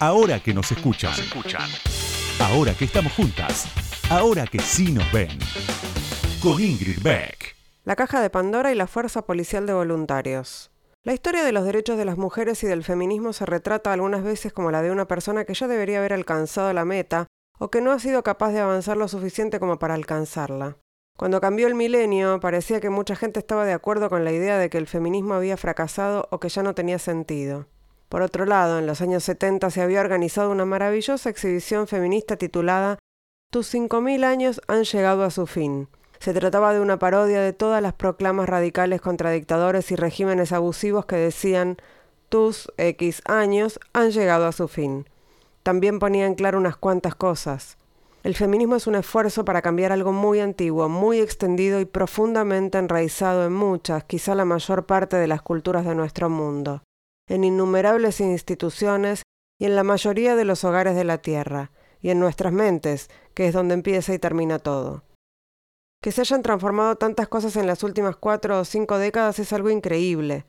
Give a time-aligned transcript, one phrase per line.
[0.00, 1.12] Ahora que nos escuchan.
[2.40, 3.66] Ahora que estamos juntas.
[4.08, 5.36] Ahora que sí nos ven.
[6.40, 7.56] Con Ingrid Beck.
[7.84, 10.70] La caja de Pandora y la Fuerza Policial de Voluntarios.
[11.02, 14.52] La historia de los derechos de las mujeres y del feminismo se retrata algunas veces
[14.52, 17.26] como la de una persona que ya debería haber alcanzado la meta
[17.58, 20.76] o que no ha sido capaz de avanzar lo suficiente como para alcanzarla.
[21.16, 24.70] Cuando cambió el milenio, parecía que mucha gente estaba de acuerdo con la idea de
[24.70, 27.66] que el feminismo había fracasado o que ya no tenía sentido.
[28.08, 32.98] Por otro lado, en los años 70 se había organizado una maravillosa exhibición feminista titulada
[33.52, 35.88] Tus cinco mil años han llegado a su fin.
[36.18, 41.04] Se trataba de una parodia de todas las proclamas radicales contra dictadores y regímenes abusivos
[41.04, 41.76] que decían
[42.30, 45.06] Tus X años han llegado a su fin.
[45.62, 47.76] También ponía en claro unas cuantas cosas.
[48.22, 53.44] El feminismo es un esfuerzo para cambiar algo muy antiguo, muy extendido y profundamente enraizado
[53.44, 56.82] en muchas, quizá la mayor parte de las culturas de nuestro mundo
[57.28, 59.22] en innumerables instituciones
[59.58, 63.48] y en la mayoría de los hogares de la Tierra, y en nuestras mentes, que
[63.48, 65.04] es donde empieza y termina todo.
[66.00, 69.68] Que se hayan transformado tantas cosas en las últimas cuatro o cinco décadas es algo
[69.70, 70.46] increíble.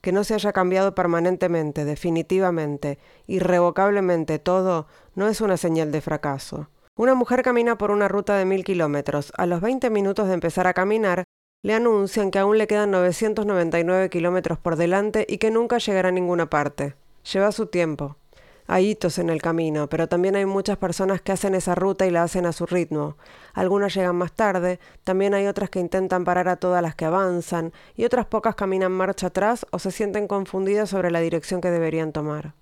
[0.00, 6.68] Que no se haya cambiado permanentemente, definitivamente, irrevocablemente todo, no es una señal de fracaso.
[6.96, 9.32] Una mujer camina por una ruta de mil kilómetros.
[9.36, 11.24] A los 20 minutos de empezar a caminar,
[11.62, 16.12] le anuncian que aún le quedan 999 kilómetros por delante y que nunca llegará a
[16.12, 16.96] ninguna parte.
[17.32, 18.16] Lleva su tiempo.
[18.66, 22.10] Hay hitos en el camino, pero también hay muchas personas que hacen esa ruta y
[22.10, 23.16] la hacen a su ritmo.
[23.54, 27.72] Algunas llegan más tarde, también hay otras que intentan parar a todas las que avanzan,
[27.96, 32.12] y otras pocas caminan marcha atrás o se sienten confundidas sobre la dirección que deberían
[32.12, 32.54] tomar.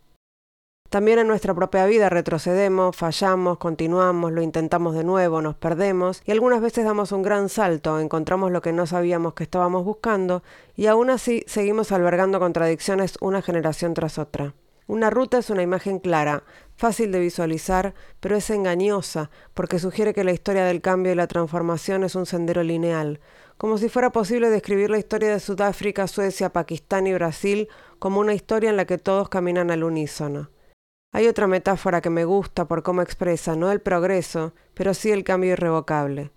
[0.91, 6.33] También en nuestra propia vida retrocedemos, fallamos, continuamos, lo intentamos de nuevo, nos perdemos y
[6.33, 10.43] algunas veces damos un gran salto, encontramos lo que no sabíamos que estábamos buscando
[10.75, 14.55] y aún así seguimos albergando contradicciones una generación tras otra.
[14.89, 16.43] Una ruta es una imagen clara,
[16.75, 21.29] fácil de visualizar, pero es engañosa porque sugiere que la historia del cambio y la
[21.29, 23.21] transformación es un sendero lineal,
[23.59, 27.69] como si fuera posible describir la historia de Sudáfrica, Suecia, Pakistán y Brasil
[28.01, 30.51] como una historia en la que todos caminan al unísono.
[31.13, 35.25] Hay otra metáfora que me gusta por cómo expresa no el progreso, pero sí el
[35.25, 36.31] cambio irrevocable.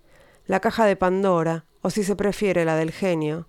[0.46, 3.48] La caja de Pandora, o si se prefiere la del genio,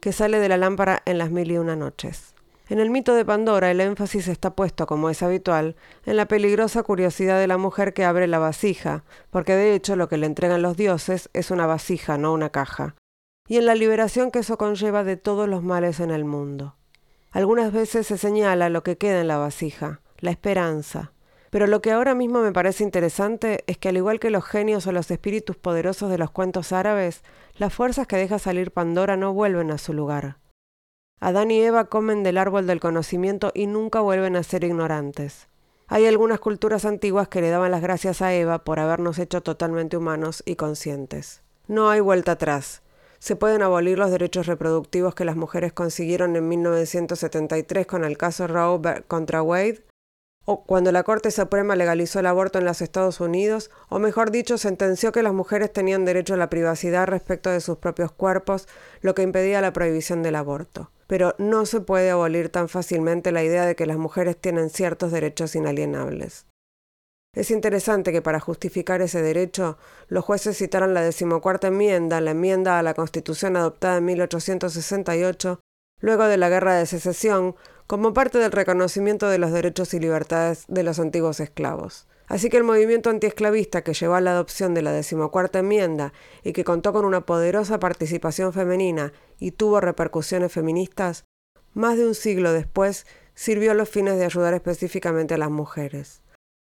[0.00, 2.34] que sale de la lámpara en las mil y una noches.
[2.68, 5.74] En el mito de Pandora el énfasis está puesto, como es habitual,
[6.06, 10.08] en la peligrosa curiosidad de la mujer que abre la vasija, porque de hecho lo
[10.08, 12.94] que le entregan los dioses es una vasija, no una caja,
[13.48, 16.76] y en la liberación que eso conlleva de todos los males en el mundo.
[17.32, 21.12] Algunas veces se señala lo que queda en la vasija, la esperanza.
[21.50, 24.86] Pero lo que ahora mismo me parece interesante es que al igual que los genios
[24.86, 27.22] o los espíritus poderosos de los cuentos árabes,
[27.56, 30.36] las fuerzas que deja salir Pandora no vuelven a su lugar.
[31.18, 35.48] Adán y Eva comen del árbol del conocimiento y nunca vuelven a ser ignorantes.
[35.88, 39.96] Hay algunas culturas antiguas que le daban las gracias a Eva por habernos hecho totalmente
[39.96, 41.42] humanos y conscientes.
[41.66, 42.82] No hay vuelta atrás.
[43.18, 48.46] Se pueden abolir los derechos reproductivos que las mujeres consiguieron en 1973 con el caso
[48.46, 49.84] Roe contra Wade,
[50.58, 55.12] cuando la Corte Suprema legalizó el aborto en los Estados Unidos, o mejor dicho, sentenció
[55.12, 58.68] que las mujeres tenían derecho a la privacidad respecto de sus propios cuerpos,
[59.00, 60.90] lo que impedía la prohibición del aborto.
[61.06, 65.12] Pero no se puede abolir tan fácilmente la idea de que las mujeres tienen ciertos
[65.12, 66.46] derechos inalienables.
[67.32, 69.78] Es interesante que para justificar ese derecho,
[70.08, 75.60] los jueces citaran la decimocuarta enmienda, la enmienda a la Constitución adoptada en 1868,
[76.00, 77.54] luego de la Guerra de Secesión,
[77.90, 82.06] como parte del reconocimiento de los derechos y libertades de los antiguos esclavos.
[82.28, 86.12] Así que el movimiento antiesclavista que llevó a la adopción de la decimocuarta enmienda
[86.44, 91.24] y que contó con una poderosa participación femenina y tuvo repercusiones feministas,
[91.74, 96.22] más de un siglo después sirvió a los fines de ayudar específicamente a las mujeres.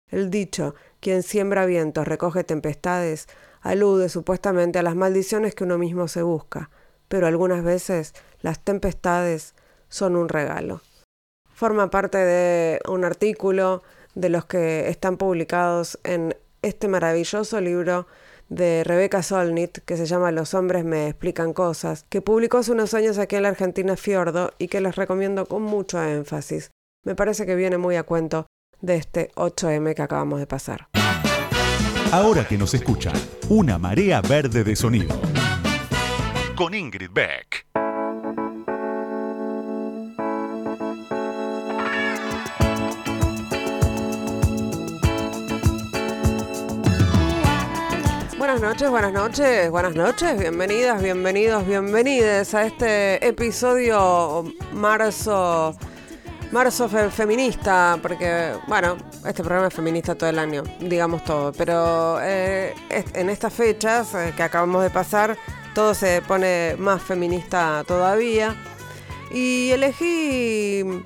[0.09, 3.29] El dicho, quien siembra vientos recoge tempestades,
[3.61, 6.71] alude supuestamente a las maldiciones que uno mismo se busca,
[7.07, 9.55] pero algunas veces las tempestades
[9.89, 10.81] son un regalo
[11.55, 13.83] forma parte de un artículo
[14.15, 18.07] de los que están publicados en este maravilloso libro
[18.49, 22.95] de Rebeca Solnit que se llama Los hombres me explican cosas, que publicó hace unos
[22.95, 26.71] años aquí en la Argentina Fiordo y que les recomiendo con mucho énfasis.
[27.05, 28.47] Me parece que viene muy a cuento
[28.81, 30.89] de este 8M que acabamos de pasar.
[32.13, 33.15] Ahora que nos escuchan,
[33.49, 35.19] una marea verde de sonido.
[36.55, 37.67] Con Ingrid Beck.
[48.53, 54.45] Buenas noches, buenas noches, buenas noches, bienvenidas, bienvenidos, bienvenides a este episodio
[54.75, 55.75] marzo
[56.51, 62.75] Marzo feminista, porque, bueno, este programa es feminista todo el año, digamos todo, pero eh,
[62.91, 65.39] en estas fechas eh, que acabamos de pasar,
[65.75, 68.55] todo se pone más feminista todavía.
[69.31, 71.03] Y elegí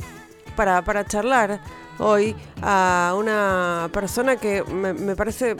[0.56, 1.60] para, para charlar
[2.00, 5.56] hoy a una persona que me parece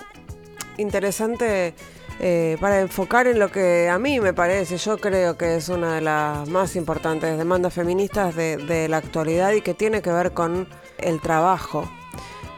[0.79, 1.75] interesante
[2.19, 5.97] eh, para enfocar en lo que a mí me parece, yo creo que es una
[5.97, 10.67] de las más importantes demandas feministas de, la actualidad y que tiene que ver con
[10.99, 11.91] el trabajo,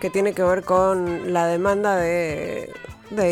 [0.00, 2.72] que tiene que ver con la demanda de,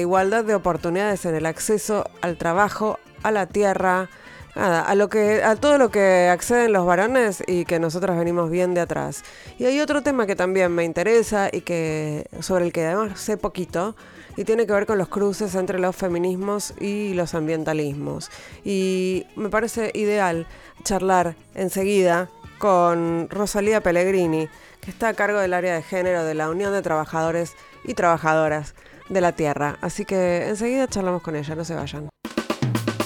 [0.01, 4.09] igualdad de oportunidades en el acceso al trabajo, a la tierra,
[4.57, 8.75] a lo que a todo lo que acceden los varones y que nosotros venimos bien
[8.75, 9.23] de atrás.
[9.59, 13.37] Y hay otro tema que también me interesa y que sobre el que además sé
[13.37, 13.95] poquito,
[14.37, 18.31] y tiene que ver con los cruces entre los feminismos y los ambientalismos.
[18.65, 20.47] Y me parece ideal
[20.85, 24.49] charlar enseguida con Rosalía Pellegrini,
[24.81, 27.55] que está a cargo del área de género de la Unión de Trabajadores
[27.85, 28.75] y Trabajadoras
[29.09, 29.79] de la Tierra.
[29.81, 32.09] Así que enseguida charlamos con ella, no se vayan.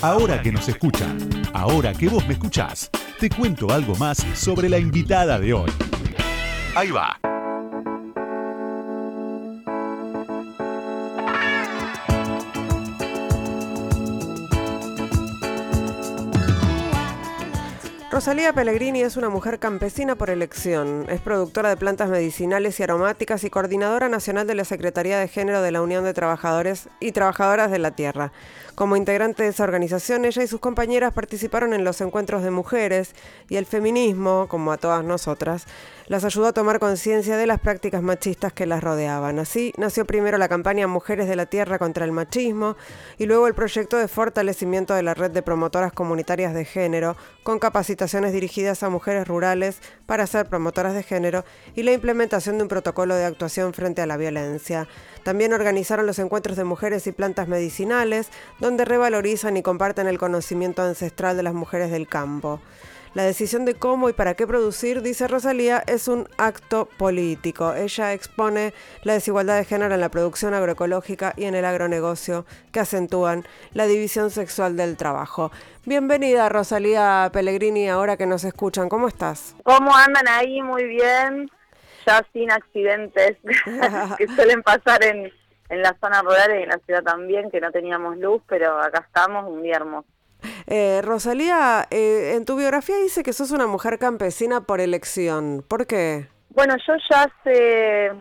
[0.02, 1.19] Ahora que nos escuchan,
[1.52, 2.88] ahora que vos me escuchás,
[3.19, 5.70] te cuento algo más sobre la invitada de hoy.
[6.75, 7.19] Ahí va.
[18.11, 21.06] Rosalía Pellegrini es una mujer campesina por elección.
[21.08, 25.62] Es productora de plantas medicinales y aromáticas y coordinadora nacional de la Secretaría de Género
[25.62, 28.32] de la Unión de Trabajadores y Trabajadoras de la Tierra.
[28.80, 33.14] Como integrante de esa organización, ella y sus compañeras participaron en los encuentros de mujeres
[33.50, 35.66] y el feminismo, como a todas nosotras,
[36.06, 39.38] las ayudó a tomar conciencia de las prácticas machistas que las rodeaban.
[39.38, 42.76] Así nació primero la campaña Mujeres de la Tierra contra el Machismo
[43.18, 47.58] y luego el proyecto de fortalecimiento de la red de promotoras comunitarias de género con
[47.58, 51.44] capacitaciones dirigidas a mujeres rurales para ser promotoras de género
[51.76, 54.88] y la implementación de un protocolo de actuación frente a la violencia.
[55.22, 60.82] También organizaron los encuentros de mujeres y plantas medicinales, donde revalorizan y comparten el conocimiento
[60.82, 62.61] ancestral de las mujeres del campo.
[63.12, 67.75] La decisión de cómo y para qué producir, dice Rosalía, es un acto político.
[67.75, 68.72] Ella expone
[69.02, 73.87] la desigualdad de género en la producción agroecológica y en el agronegocio que acentúan la
[73.87, 75.50] división sexual del trabajo.
[75.84, 78.88] Bienvenida Rosalía Pellegrini, ahora que nos escuchan.
[78.88, 79.56] ¿Cómo estás?
[79.64, 80.62] ¿Cómo andan ahí?
[80.62, 81.50] Muy bien.
[82.06, 83.38] Ya sin accidentes
[84.19, 85.32] que suelen pasar en,
[85.70, 89.05] en la zona rural y en la ciudad también, que no teníamos luz, pero acá
[89.06, 90.08] estamos, un día hermoso.
[90.67, 95.64] Eh, Rosalía, eh, en tu biografía dice que sos una mujer campesina por elección.
[95.67, 96.28] ¿Por qué?
[96.50, 98.12] Bueno, yo ya hace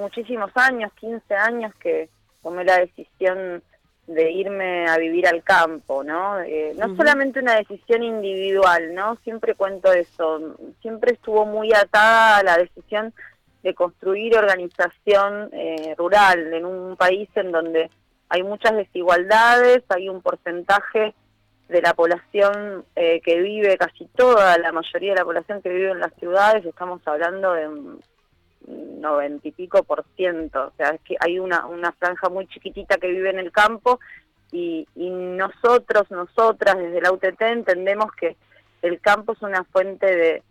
[0.00, 2.08] muchísimos años, 15 años, que
[2.42, 3.62] tomé la decisión
[4.08, 6.40] de irme a vivir al campo, ¿no?
[6.40, 9.16] Eh, no solamente una decisión individual, ¿no?
[9.22, 13.12] Siempre cuento eso, siempre estuvo muy atada a la decisión
[13.62, 17.90] de construir organización eh, rural en un país en donde
[18.28, 21.14] hay muchas desigualdades, hay un porcentaje
[21.68, 25.90] de la población eh, que vive, casi toda la mayoría de la población que vive
[25.90, 28.00] en las ciudades, estamos hablando de un
[29.00, 32.98] noventa y pico por ciento, o sea, es que hay una, una franja muy chiquitita
[32.98, 33.98] que vive en el campo
[34.52, 38.36] y, y nosotros, nosotras desde la UTT entendemos que
[38.82, 40.42] el campo es una fuente de,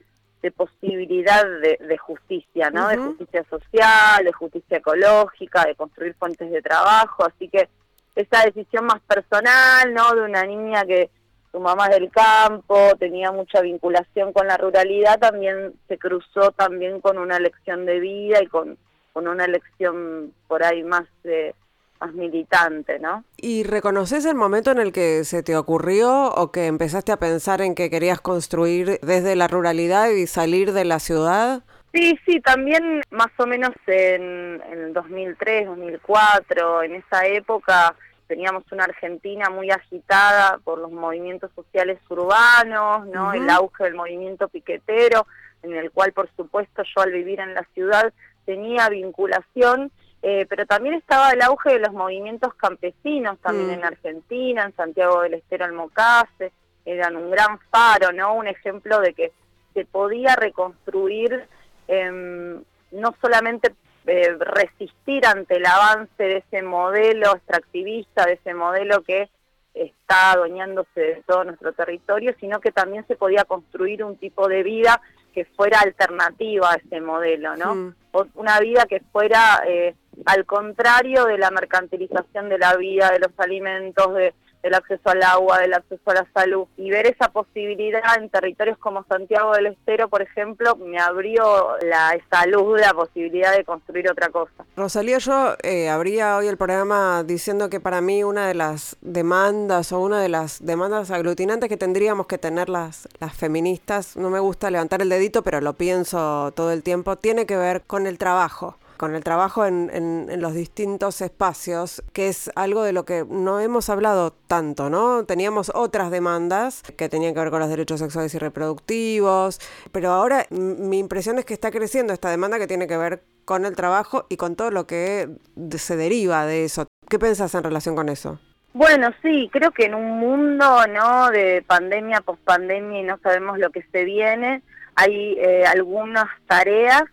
[0.41, 2.87] de posibilidad de, justicia, ¿no?
[2.87, 7.67] De justicia social, de justicia ecológica, de construir fuentes de trabajo, así que
[8.15, 10.13] esa decisión más personal, ¿no?
[10.13, 11.09] De una niña que
[11.51, 17.01] su mamá es del campo, tenía mucha vinculación con la ruralidad, también se cruzó también
[17.01, 18.77] con una elección de vida y con,
[19.13, 21.05] con una elección por ahí más...
[21.23, 21.55] de
[21.99, 23.23] más militante, ¿no?
[23.37, 27.61] ¿Y reconoces el momento en el que se te ocurrió o que empezaste a pensar
[27.61, 31.63] en que querías construir desde la ruralidad y salir de la ciudad?
[31.93, 37.95] Sí, sí, también más o menos en, el 2003, 2004, en esa época
[38.27, 43.33] teníamos una Argentina muy agitada por los movimientos sociales urbanos, ¿no?
[43.33, 45.25] El auge del movimiento piquetero,
[45.63, 48.13] en el cual por supuesto yo al vivir en la ciudad
[48.45, 49.91] tenía vinculación
[50.29, 53.73] eh, pero también estaba el auge de los movimientos campesinos también mm.
[53.75, 56.51] en Argentina, en Santiago del Estero Almocase,
[56.83, 58.33] eran un gran faro, ¿no?
[58.33, 59.31] Un ejemplo de que
[59.73, 61.47] se podía reconstruir,
[61.87, 63.73] em, no solamente
[64.05, 69.29] eh, resistir ante el avance de ese modelo extractivista, de ese modelo que
[69.73, 74.63] está adueñándose de todo nuestro territorio, sino que también se podía construir un tipo de
[74.63, 74.99] vida
[75.33, 77.75] que fuera alternativa a ese modelo, ¿no?
[77.75, 77.95] Mm.
[78.33, 79.95] Una vida que fuera eh,
[80.27, 85.23] al contrario de la mercantilización de la vida, de los alimentos, de, del acceso al
[85.23, 86.67] agua, del acceso a la salud.
[86.75, 92.11] Y ver esa posibilidad en territorios como Santiago del Estero, por ejemplo, me abrió la,
[92.11, 94.65] esa luz, la posibilidad de construir otra cosa.
[94.75, 99.93] Rosalía, yo eh, abría hoy el programa diciendo que para mí una de las demandas
[99.93, 104.39] o una de las demandas aglutinantes que tendríamos que tener las, las feministas, no me
[104.39, 108.17] gusta levantar el dedito, pero lo pienso todo el tiempo, tiene que ver con el
[108.17, 113.25] trabajo con el trabajo en, en, los distintos espacios, que es algo de lo que
[113.29, 115.25] no hemos hablado tanto, ¿no?
[115.25, 119.59] Teníamos otras demandas que tenían que ver con los derechos sexuales y reproductivos,
[119.91, 123.65] pero ahora mi impresión es que está creciendo esta demanda que tiene que ver con
[123.65, 125.29] el trabajo y con todo lo que
[125.77, 126.85] se deriva de eso.
[127.09, 128.39] ¿Qué pensás en relación con eso?
[128.73, 133.71] Bueno, sí, creo que en un mundo no de pandemia, pospandemia y no sabemos lo
[133.71, 134.61] que se viene,
[134.95, 137.03] hay eh, algunas tareas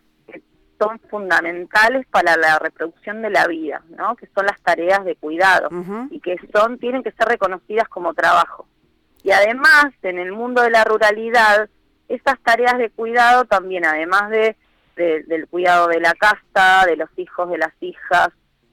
[0.84, 4.16] son fundamentales para la reproducción de la vida, ¿no?
[4.16, 5.68] que son las tareas de cuidado
[6.10, 8.66] y que son tienen que ser reconocidas como trabajo.
[9.22, 11.68] Y además, en el mundo de la ruralidad,
[12.08, 14.56] esas tareas de cuidado también, además de,
[14.96, 18.28] del cuidado de la casa, de los hijos, de las hijas,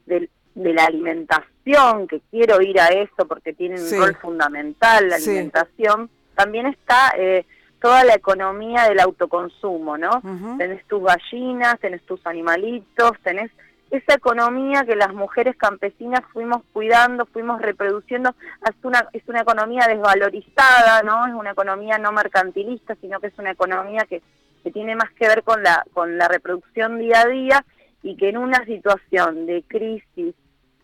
[0.06, 6.10] de, la alimentación, que quiero ir a eso porque tiene un rol fundamental la alimentación,
[6.34, 7.12] también está...
[7.16, 7.46] Eh,
[7.82, 10.22] toda la economía del autoconsumo, ¿no?
[10.56, 13.50] Tenés tus gallinas, tenés tus animalitos, tenés
[13.90, 18.34] esa economía que las mujeres campesinas fuimos cuidando, fuimos reproduciendo,
[18.64, 21.26] es una, es una economía desvalorizada, ¿no?
[21.26, 24.22] Es una economía no mercantilista, sino que es una economía que,
[24.62, 27.64] que tiene más que ver con la, con la reproducción día a día
[28.02, 30.34] y que en una situación de crisis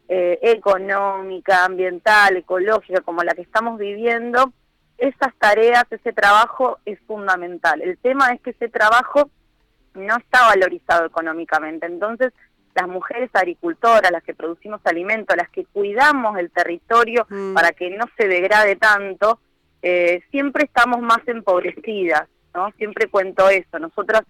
[0.09, 4.53] eh, económica, ambiental, ecológica, como la que estamos viviendo,
[4.99, 7.81] esas tareas, ese trabajo es fundamental.
[7.81, 9.31] El tema es que ese trabajo
[9.95, 11.87] no está valorizado económicamente.
[11.87, 12.33] Entonces,
[12.75, 17.55] las mujeres agricultoras, las que producimos alimentos, las que cuidamos el territorio mm.
[17.55, 19.41] para que no se degrade tanto,
[19.83, 22.71] eh, siempre estamos más empobrecidas, ¿no?
[22.77, 23.79] Siempre cuento eso.
[23.79, 24.23] Nosotras,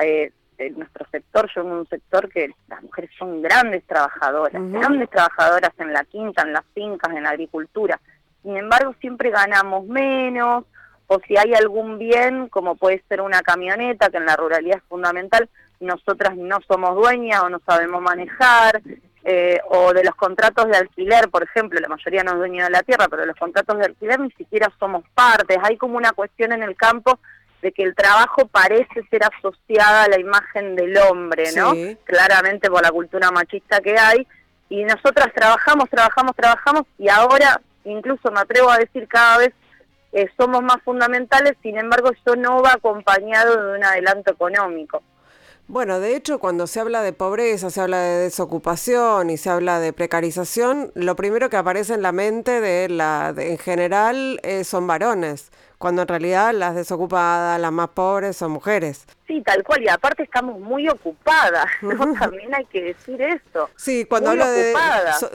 [0.00, 5.10] eh, en nuestro sector, yo en un sector que las mujeres son grandes trabajadoras, grandes
[5.10, 8.00] trabajadoras en la quinta, en las fincas, en la agricultura
[8.42, 10.64] sin embargo siempre ganamos menos,
[11.06, 14.84] o si hay algún bien, como puede ser una camioneta, que en la ruralidad es
[14.88, 15.48] fundamental,
[15.80, 18.80] nosotras no somos dueñas o no sabemos manejar,
[19.24, 22.70] eh, o de los contratos de alquiler, por ejemplo, la mayoría no es dueño de
[22.70, 26.52] la tierra, pero los contratos de alquiler ni siquiera somos partes, hay como una cuestión
[26.52, 27.18] en el campo
[27.60, 31.72] de que el trabajo parece ser asociada a la imagen del hombre, ¿no?
[32.04, 34.26] Claramente por la cultura machista que hay,
[34.68, 39.52] y nosotras trabajamos, trabajamos, trabajamos, y ahora incluso me atrevo a decir cada vez
[40.12, 45.02] eh, somos más fundamentales, sin embargo eso no va acompañado de un adelanto económico.
[45.72, 49.80] Bueno, de hecho, cuando se habla de pobreza, se habla de desocupación y se habla
[49.80, 54.86] de precarización, lo primero que aparece en la mente de la, en general, eh, son
[54.86, 59.06] varones cuando en realidad las desocupadas, las más pobres son mujeres.
[59.26, 62.12] Sí, tal cual, y aparte estamos muy ocupadas, ¿no?
[62.20, 63.70] También hay que decir eso.
[63.74, 64.74] Sí, cuando hablo de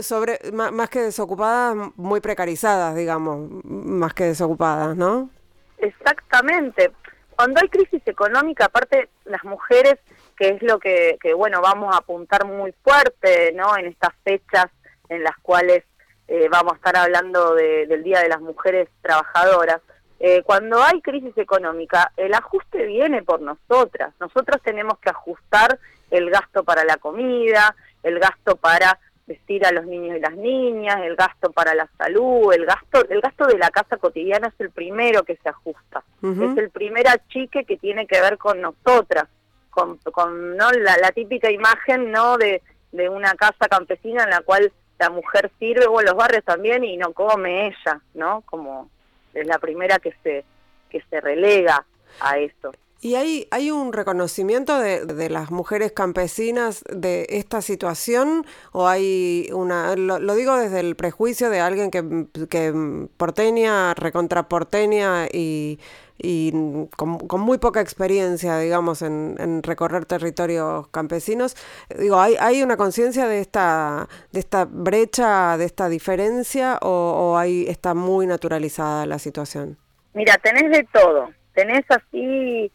[0.02, 5.32] sobre más, que desocupadas, muy precarizadas, digamos, más que desocupadas, ¿no?
[5.80, 6.92] Exactamente.
[7.36, 9.96] Cuando hay crisis económica, aparte las mujeres,
[10.38, 13.78] que es lo que, que bueno, vamos a apuntar muy fuerte, ¿no?
[13.78, 14.68] En estas fechas
[15.10, 15.84] en las cuales
[16.28, 19.82] eh, vamos a estar hablando del Día de las Mujeres Trabajadoras,
[20.20, 24.14] eh, cuando hay crisis económica, el ajuste viene por nosotras.
[24.20, 25.80] Nosotros tenemos que ajustar
[26.10, 31.02] el gasto para la comida, el gasto para vestir a los niños y las niñas,
[31.04, 34.72] el gasto para la salud, el gasto, el gasto de la casa cotidiana es el
[34.72, 36.04] primero que se ajusta.
[36.22, 39.28] Es el primer achique que tiene que ver con nosotras,
[39.70, 40.72] con, con ¿no?
[40.72, 45.86] la, típica imagen no de, de una casa campesina en la cual la mujer sirve,
[45.86, 48.42] o los barrios también, y no come ella, ¿no?
[48.42, 48.90] Como
[49.34, 50.44] es la primera que se,
[50.90, 51.86] que se relega
[52.20, 52.72] a eso.
[53.00, 58.44] ¿Y hay, hay un reconocimiento de, de, las mujeres campesinas de esta situación?
[58.72, 59.96] ¿O hay una.?
[59.96, 62.74] Lo, digo desde el prejuicio de alguien que, que
[63.18, 65.80] porteña, recontra porteña y,
[66.18, 66.52] y
[66.96, 71.56] con, con, muy poca experiencia, digamos, en, en, recorrer territorios campesinos.
[71.98, 76.90] Digo, ¿hay, hay una conciencia de esta, de esta brecha, de esta diferencia, o,
[77.34, 79.78] o hay, está muy naturalizada la situación?
[80.14, 81.30] Mira, tenés de todo.
[81.54, 82.72] Tenés así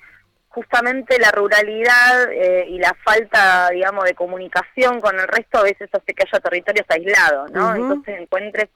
[0.49, 5.89] justamente la ruralidad eh, y la falta, digamos, de comunicación con el resto a veces
[5.93, 7.75] hace que haya territorios aislados, ¿no?
[7.75, 8.69] Entonces encuentres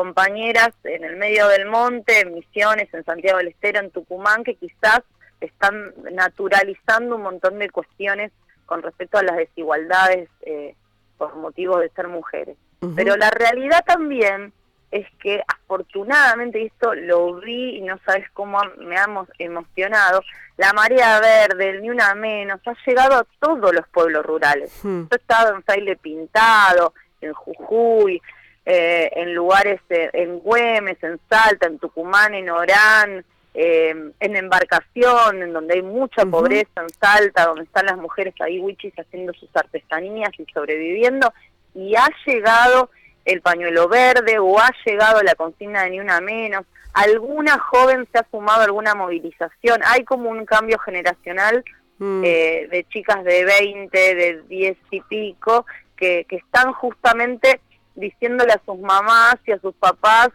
[0.00, 4.54] compañeras en el medio del monte, en Misiones, en Santiago del Estero, en Tucumán, que
[4.54, 5.02] quizás
[5.42, 8.32] están naturalizando un montón de cuestiones
[8.64, 10.74] con respecto a las desigualdades eh,
[11.18, 12.56] por motivos de ser mujeres.
[12.96, 14.54] Pero la realidad también
[14.90, 20.22] es que afortunadamente, esto lo vi y no sabes cómo me hemos emocionado,
[20.56, 24.72] la marea verde, ni una menos, ha llegado a todos los pueblos rurales.
[24.82, 25.02] Hmm.
[25.02, 28.22] Yo he estado en Fraile Pintado, en Jujuy,
[28.66, 33.24] eh, en lugares eh, en Güemes, en Salta, en Tucumán, en Orán,
[33.54, 38.60] eh, en embarcación, en donde hay mucha pobreza, en Salta, donde están las mujeres ahí
[38.60, 41.32] wichis haciendo sus artesanías y sobreviviendo,
[41.74, 42.90] y ha llegado
[43.24, 48.18] el pañuelo verde o ha llegado la consigna de ni una menos, alguna joven se
[48.18, 51.64] ha sumado a alguna movilización, hay como un cambio generacional
[51.98, 52.22] mm.
[52.24, 57.60] eh, de chicas de 20, de 10 y pico, que, que están justamente
[58.00, 60.30] diciéndole a sus mamás y a sus papás,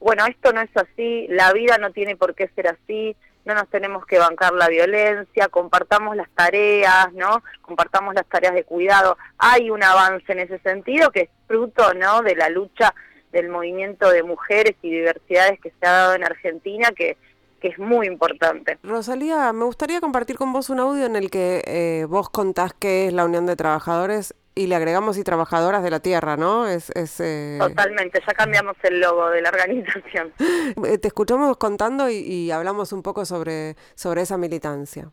[0.00, 3.68] bueno, esto no es así, la vida no tiene por qué ser así, no nos
[3.68, 7.42] tenemos que bancar la violencia, compartamos las tareas, ¿no?
[7.62, 9.16] Compartamos las tareas de cuidado.
[9.38, 12.22] Hay un avance en ese sentido que es fruto, ¿no?
[12.22, 12.94] De la lucha
[13.32, 17.16] del movimiento de mujeres y diversidades que se ha dado en Argentina, que,
[17.60, 18.78] que es muy importante.
[18.82, 23.06] Rosalía, me gustaría compartir con vos un audio en el que eh, vos contás qué
[23.06, 26.66] es la Unión de Trabajadores y le agregamos y trabajadoras de la tierra, ¿no?
[26.66, 26.90] Es,
[27.20, 30.32] eh, Totalmente, ya cambiamos el logo de la organización.
[30.86, 35.10] Eh, te escuchamos contando y, hablamos un poco sobre, sobre esa militancia.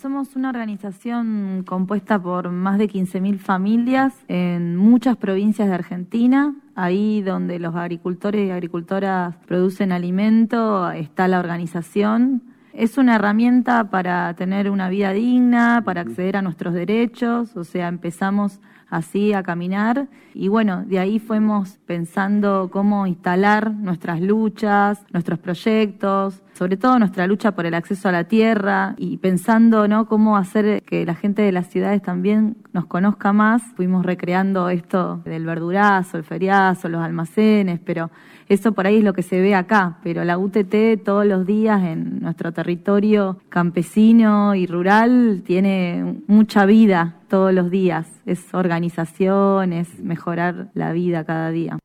[0.00, 6.54] Somos una organización compuesta por más de 15.000 familias en muchas provincias de Argentina.
[6.74, 12.53] Ahí donde los agricultores y agricultoras producen alimento está la organización.
[12.76, 17.86] Es una herramienta para tener una vida digna, para acceder a nuestros derechos, o sea,
[17.86, 20.08] empezamos así a caminar.
[20.34, 27.26] Y bueno, de ahí fuimos pensando cómo instalar nuestras luchas, nuestros proyectos, sobre todo nuestra
[27.26, 30.06] lucha por el acceso a la tierra y pensando ¿no?
[30.06, 33.62] cómo hacer que la gente de las ciudades también nos conozca más.
[33.76, 38.10] Fuimos recreando esto del verdurazo, el feriazo, los almacenes, pero
[38.48, 41.82] eso por ahí es lo que se ve acá, pero la UTT todos los días
[41.82, 48.06] en nuestro territorio campesino y rural tiene mucha vida todos los días.
[48.26, 51.78] Es organización, es mejorar la vida cada día.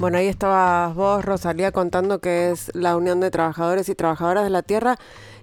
[0.00, 4.48] Bueno, ahí estabas vos, Rosalía, contando que es la Unión de Trabajadores y Trabajadoras de
[4.48, 4.96] la Tierra.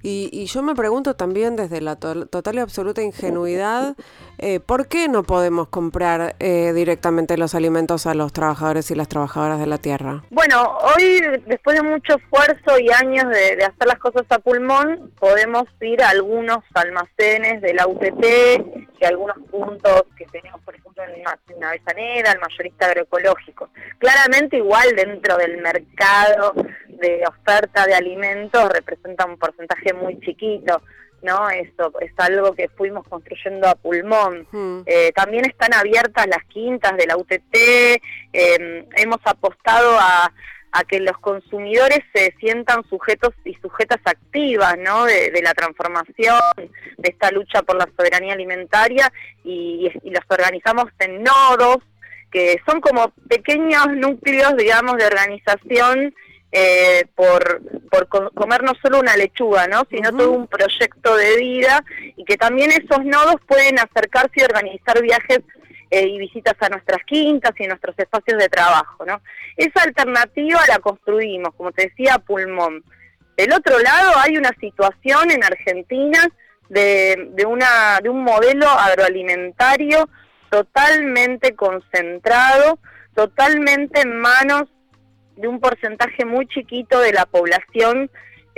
[0.10, 3.98] Y, yo me pregunto también desde la total y absoluta ingenuidad,
[4.38, 9.10] eh, ¿por qué no podemos comprar eh, directamente los alimentos a los trabajadores y las
[9.10, 10.24] trabajadoras de la tierra?
[10.30, 15.65] Bueno, hoy, después de mucho esfuerzo y años de, hacer las cosas a pulmón, podemos
[15.82, 21.22] ir a algunos almacenes de la UTT, y algunos puntos que tenemos, por ejemplo, en
[21.58, 23.70] una Avellaneda, el mayorista agroecológico.
[24.00, 26.54] Claramente igual dentro del mercado
[26.88, 30.81] de oferta de alimentos representa un porcentaje muy chiquito.
[31.21, 31.49] ¿no?
[31.49, 34.47] Eso es algo que fuimos construyendo a pulmón.
[34.51, 34.81] Hmm.
[34.86, 38.01] Eh, también están abiertas las quintas de la UTT,
[38.33, 40.31] em, hemos apostado a,
[40.71, 45.05] a, que los consumidores se sientan sujetos y sujetas activas, ¿no?
[45.05, 46.39] De, la transformación,
[46.97, 49.12] de esta lucha por la soberanía alimentaria
[49.43, 51.77] y, y los organizamos en nodos,
[52.31, 56.13] que son como pequeños núcleos, digamos, de organización
[56.51, 59.83] eh, por, por comer no solo una lechuga, ¿no?
[59.89, 61.83] sino todo un proyecto de vida
[62.15, 65.39] y que también esos nodos pueden acercarse y organizar viajes
[65.91, 69.05] eh, y visitas a nuestras quintas y a nuestros espacios de trabajo.
[69.05, 69.21] ¿no?
[69.57, 72.83] Esa alternativa la construimos, como te decía, a pulmón.
[73.36, 76.27] Del otro lado hay una situación en Argentina
[76.69, 80.10] de, de, una, de un modelo agroalimentario
[80.49, 82.79] totalmente concentrado,
[83.13, 84.69] totalmente en manos
[85.38, 88.10] de un porcentaje muy chiquito de la población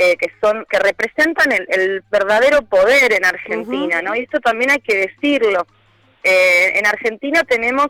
[0.01, 4.15] eh, que son que representan el, verdadero poder en Argentina, ¿no?
[4.15, 5.67] Y esto también hay que decirlo.
[6.23, 7.87] Eh, en Argentina tenemos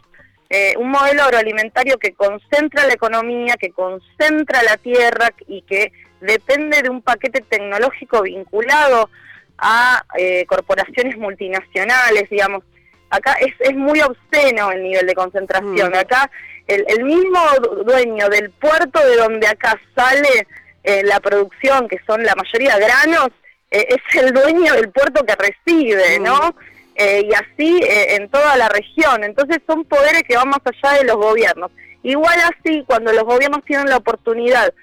[0.49, 6.81] eh, un modelo agroalimentario que concentra la economía, que concentra la tierra y que depende
[6.81, 9.11] de un paquete tecnológico vinculado
[9.59, 10.03] a
[10.47, 12.63] corporaciones multinacionales, digamos.
[13.11, 15.95] Acá es, es muy obsceno el nivel de concentración.
[15.95, 16.31] Acá
[16.69, 17.39] el, mismo
[17.83, 20.47] dueño del puerto de donde acá sale
[20.83, 23.29] eh, la producción, que son la mayoría granos,
[23.71, 26.55] eh, es el dueño del puerto que recibe, ¿no?
[26.95, 29.23] Eh, y así en toda la región.
[29.23, 31.71] Entonces son poderes que van más allá de los gobiernos.
[32.03, 34.73] Igual así, cuando los gobiernos tienen la oportunidad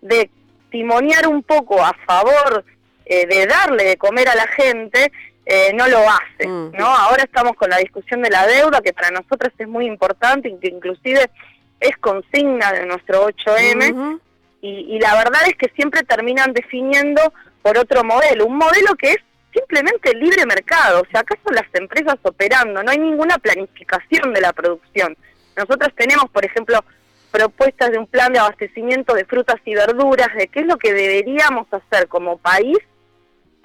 [0.00, 0.30] de
[0.70, 2.64] timonear un poco a favor
[3.04, 5.12] de darle de comer a la gente,
[5.48, 6.72] eh, no lo hace, mm.
[6.72, 6.86] ¿no?
[6.86, 10.58] Ahora estamos con la discusión de la deuda, que para nosotros es muy importante y
[10.58, 11.30] que inclusive
[11.78, 14.20] es consigna de nuestro 8M,
[14.62, 17.22] y, la verdad es que siempre terminan definiendo
[17.62, 19.18] por otro modelo, un modelo que es
[19.54, 24.40] simplemente libre mercado, o sea, acá son las empresas operando, no hay ninguna planificación de
[24.40, 25.16] la producción.
[25.56, 26.84] Nosotros tenemos, por ejemplo,
[27.30, 30.92] propuestas de un plan de abastecimiento de frutas y verduras, de qué es lo que
[30.92, 32.78] deberíamos hacer como país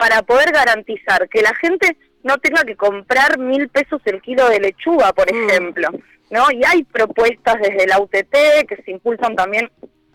[0.02, 4.60] para poder garantizar que la gente no tenga que comprar mil pesos el kilo de
[4.60, 5.48] lechuga, por mm.
[5.48, 5.90] ejemplo,
[6.32, 6.52] ¿no?
[6.52, 9.70] Y hay propuestas desde la UTT que se impulsan también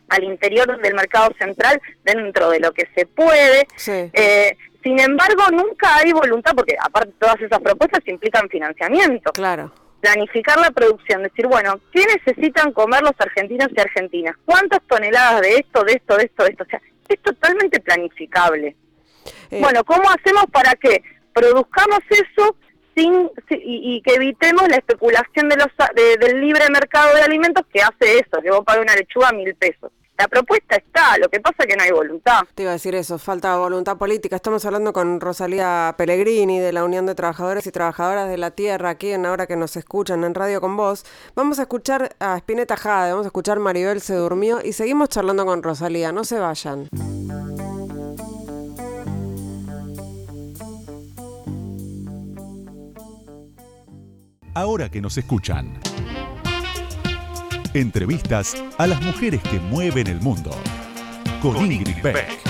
[0.09, 3.69] al interior del mercado central dentro de lo que se puede.
[3.87, 9.31] Eh, sin embargo, nunca hay voluntad, porque aparte todas esas propuestas implican financiamiento.
[9.35, 9.73] Claro.
[10.01, 14.35] Planificar la producción, decir, bueno, ¿qué necesitan comer los argentinos y argentinas?
[14.45, 16.65] ¿Cuántas toneladas de esto, de esto, de esto, de esto?
[16.65, 18.75] O sea, es totalmente planificable.
[19.51, 22.57] Eh, bueno, ¿cómo hacemos para que produzcamos eso
[22.97, 28.19] sin, y, que evitemos la especulación de los, del libre mercado de alimentos que hace
[28.19, 29.91] eso, que vos pagas una lechuga a mil pesos?
[30.19, 32.41] La propuesta está, lo que pasa es que no hay voluntad.
[32.55, 34.37] Te iba a decir eso, falta voluntad política.
[34.37, 38.91] Estamos hablando con Rosalía Pellegrini de la Unión de Trabajadores y Trabajadoras de la Tierra,
[38.91, 41.05] aquí en Ahora que nos escuchan en Radio con Vos.
[41.35, 45.45] Vamos a escuchar a Spinetta Jade, vamos a escuchar Maribel se durmió y seguimos charlando
[45.45, 46.89] con Rosalía, no se vayan.
[54.57, 55.69] Ahora que nos escuchan.
[57.75, 60.51] Entrevistas a las mujeres que mueven el mundo.
[61.43, 62.46] Con, Ingrid Beck.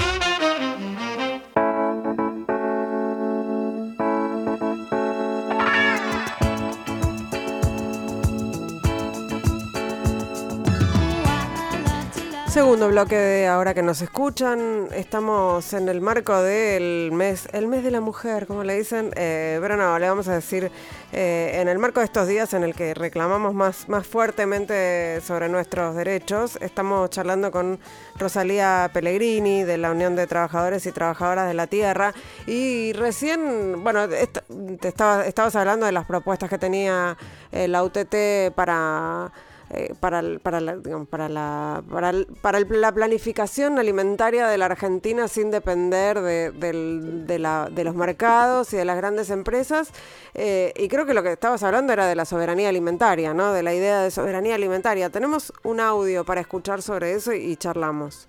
[12.57, 17.85] Segundo bloque de ahora que nos escuchan, estamos en el marco del mes, el mes
[17.85, 20.73] de la mujer, como le dicen, eh, pero no, le vamos a decir
[21.13, 25.51] eh, en el marco de estos días en el que reclamamos más, más fuertemente sobre
[25.51, 27.79] nuestros derechos, estamos charlando con
[28.19, 32.15] Rosalía Pellegrini de la Unión de Trabajadores y Trabajadoras de la Tierra.
[32.47, 37.19] Y recién, bueno, te estaba, estabas hablando de las propuestas que tenía
[37.53, 39.31] eh, la UTT para
[39.71, 40.79] eh, para, para, la,
[41.11, 47.69] para, la, para, para la planificación alimentaria de la Argentina sin depender de, de, la,
[47.71, 49.93] de los mercados y de las grandes empresas.
[50.35, 53.53] Eh, y creo que lo que estabas hablando era de la soberanía alimentaria, ¿no?
[53.53, 55.11] de la idea de soberanía alimentaria.
[55.11, 58.29] Tenemos un audio para escuchar sobre eso y charlamos.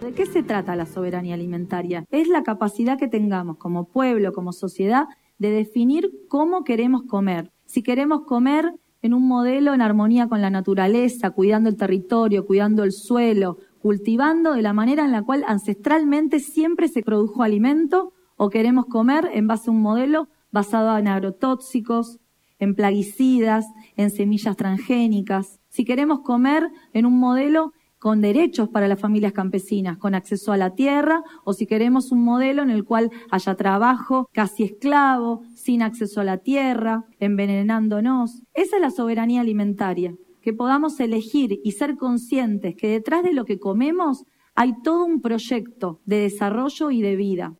[0.00, 2.04] ¿De qué se trata la soberanía alimentaria?
[2.10, 5.06] Es la capacidad que tengamos como pueblo, como sociedad,
[5.38, 7.50] de definir cómo queremos comer.
[7.64, 8.72] Si queremos comer
[9.06, 14.52] en un modelo en armonía con la naturaleza, cuidando el territorio, cuidando el suelo, cultivando
[14.52, 19.46] de la manera en la cual ancestralmente siempre se produjo alimento, o queremos comer en
[19.46, 22.18] base a un modelo basado en agrotóxicos,
[22.58, 23.66] en plaguicidas,
[23.96, 25.60] en semillas transgénicas.
[25.68, 27.72] Si queremos comer en un modelo
[28.06, 32.22] con derechos para las familias campesinas, con acceso a la tierra, o si queremos un
[32.22, 38.44] modelo en el cual haya trabajo casi esclavo, sin acceso a la tierra, envenenándonos.
[38.54, 43.44] Esa es la soberanía alimentaria, que podamos elegir y ser conscientes que detrás de lo
[43.44, 44.22] que comemos
[44.54, 47.56] hay todo un proyecto de desarrollo y de vida.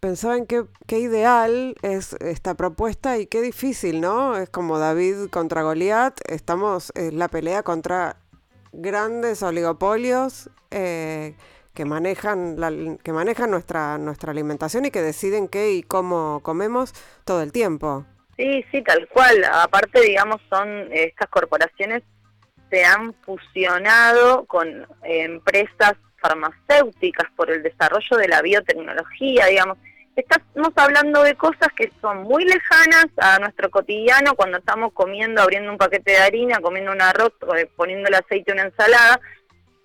[0.00, 4.36] Pensaba en qué, ideal es esta propuesta y qué difícil, ¿no?
[4.36, 8.16] Es como David contra Goliat, estamos en la pelea contra
[8.72, 11.34] grandes oligopolios eh,
[11.74, 12.70] que manejan, la,
[13.02, 16.92] que manejan nuestra, nuestra alimentación y que deciden qué y cómo comemos
[17.24, 18.04] todo el tiempo.
[18.36, 19.44] Sí, sí, tal cual.
[19.50, 22.02] Aparte, digamos, son estas corporaciones
[22.70, 25.94] se han fusionado con empresas
[26.26, 29.78] farmacéuticas por el desarrollo de la biotecnología, digamos.
[30.16, 35.70] Estamos hablando de cosas que son muy lejanas a nuestro cotidiano cuando estamos comiendo, abriendo
[35.70, 37.32] un paquete de harina, comiendo un arroz,
[37.76, 39.20] poniendo el aceite a una ensalada.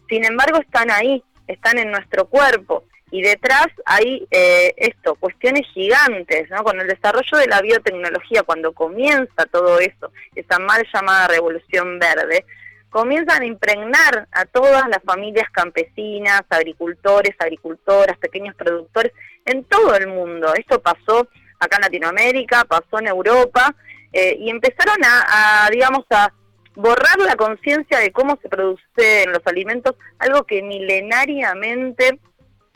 [0.08, 2.86] Sin embargo, están ahí, están en nuestro cuerpo.
[3.12, 6.64] Y detrás hay eh, esto, cuestiones gigantes, ¿no?
[6.64, 12.46] Con el desarrollo de la biotecnología, cuando comienza todo eso, esa mal llamada revolución verde,
[12.92, 19.14] comienzan a impregnar a todas las familias campesinas, agricultores, agricultoras, pequeños productores
[19.46, 20.54] en todo el mundo.
[20.54, 21.28] Esto pasó
[21.58, 23.74] acá en Latinoamérica, pasó en Europa
[24.12, 26.34] eh, y empezaron a, digamos, a
[26.76, 32.20] borrar la conciencia de cómo se producen los alimentos, algo que milenariamente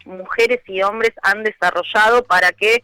[0.06, 2.84] mujeres y hombres han desarrollado para que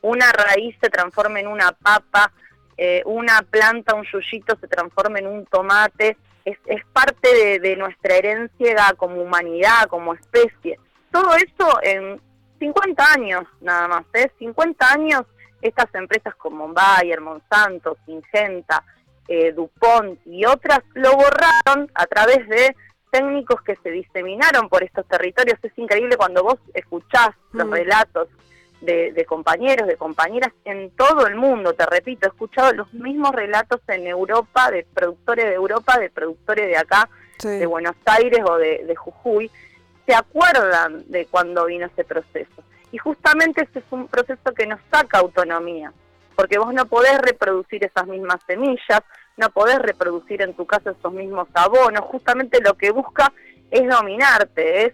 [0.00, 2.32] una raíz se transforme en una papa,
[2.76, 8.16] eh, una planta, un yuyito se transforme en un tomate, es, es parte de, nuestra
[8.16, 10.78] herencia como humanidad, como especie.
[11.10, 12.20] Todo eso en
[12.58, 14.30] 50 años nada más, ¿eh?
[14.38, 15.22] 50 años
[15.60, 18.84] estas empresas como Bayer, Monsanto, Singenta,
[19.28, 22.74] eh, DuPont y otras lo borraron a través de
[23.10, 25.58] técnicos que se diseminaron por estos territorios.
[25.62, 27.72] Es increíble cuando vos escuchás los mm.
[27.72, 28.28] relatos
[28.82, 33.80] de, compañeros, de compañeras en todo el mundo, te repito, he escuchado los mismos relatos
[33.88, 37.08] en Europa, de productores de Europa, de productores de acá,
[37.42, 39.50] de Buenos Aires o de, de Jujuy,
[40.06, 42.62] se acuerdan de cuando vino ese proceso.
[42.90, 45.92] Y justamente ese es un proceso que nos saca autonomía,
[46.36, 49.00] porque vos no podés reproducir esas mismas semillas,
[49.36, 53.32] no podés reproducir en tu casa esos mismos abonos, justamente lo que busca
[53.70, 54.92] es dominarte, es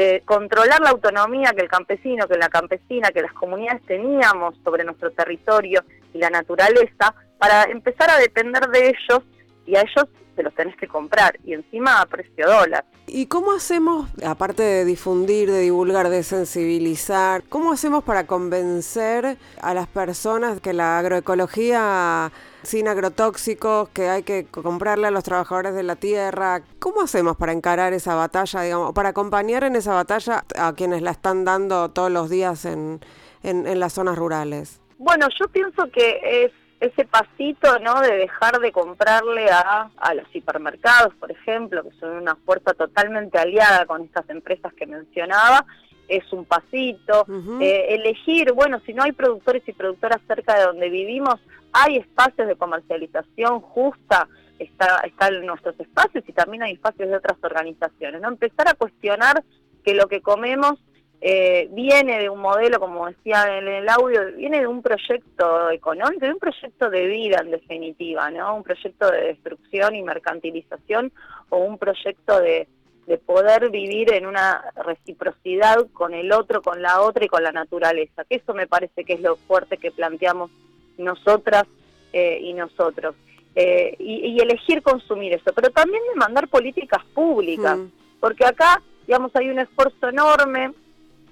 [0.00, 4.84] eh, controlar la autonomía que el campesino, que la campesina, que las comunidades teníamos sobre
[4.84, 5.82] nuestro territorio
[6.14, 9.24] y la naturaleza, para empezar a depender de ellos
[9.66, 10.06] y a ellos
[10.38, 12.84] se los tenés que comprar y encima a precio dólar.
[13.08, 19.74] ¿Y cómo hacemos, aparte de difundir, de divulgar, de sensibilizar, cómo hacemos para convencer a
[19.74, 22.30] las personas que la agroecología
[22.62, 26.62] sin agrotóxicos, que hay que comprarle a los trabajadores de la tierra?
[26.78, 31.10] ¿Cómo hacemos para encarar esa batalla, digamos, para acompañar en esa batalla a quienes la
[31.10, 33.00] están dando todos los días en,
[33.42, 34.80] en las zonas rurales?
[34.98, 40.26] Bueno, yo pienso que es ese pasito no de dejar de comprarle a, a los
[40.34, 45.66] hipermercados, por ejemplo, que son una fuerza totalmente aliada con estas empresas que mencionaba,
[46.08, 47.26] es un pasito.
[47.60, 51.36] Eh, elegir, bueno, si no hay productores y productoras cerca de donde vivimos,
[51.72, 57.36] hay espacios de comercialización justa, está, están nuestros espacios y también hay espacios de otras
[57.42, 58.20] organizaciones.
[58.22, 58.28] ¿no?
[58.28, 59.44] Empezar a cuestionar
[59.84, 60.78] que lo que comemos
[61.20, 66.26] eh, viene de un modelo, como decía en el audio, viene de un proyecto económico,
[66.26, 68.54] de un proyecto de vida en definitiva, ¿no?
[68.54, 71.12] Un proyecto de destrucción y mercantilización
[71.48, 72.68] o un proyecto de,
[73.06, 77.52] de poder vivir en una reciprocidad con el otro, con la otra y con la
[77.52, 78.24] naturaleza.
[78.24, 80.50] Que eso me parece que es lo fuerte que planteamos
[80.98, 81.64] nosotras
[82.12, 83.16] eh, y nosotros.
[83.54, 87.86] Eh, y, elegir consumir eso, pero también demandar políticas públicas, mm.
[88.20, 90.72] porque acá, digamos, hay un esfuerzo enorme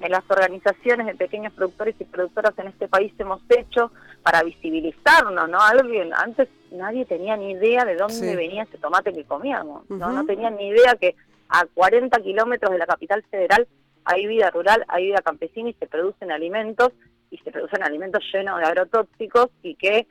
[0.01, 5.49] en las organizaciones de pequeños productores y productoras en este país hemos hecho para visibilizarnos,
[5.49, 5.61] ¿no?
[5.61, 10.11] Alguien, antes nadie tenía ni idea de dónde venía ese tomate que comíamos, ¿no?
[10.11, 11.15] No tenían ni idea que
[11.49, 13.67] a 40 kilómetros de la capital federal
[14.05, 16.93] hay vida rural, hay vida campesina y se producen alimentos,
[17.31, 20.07] y se producen alimentos llenos de agrotóxicos y que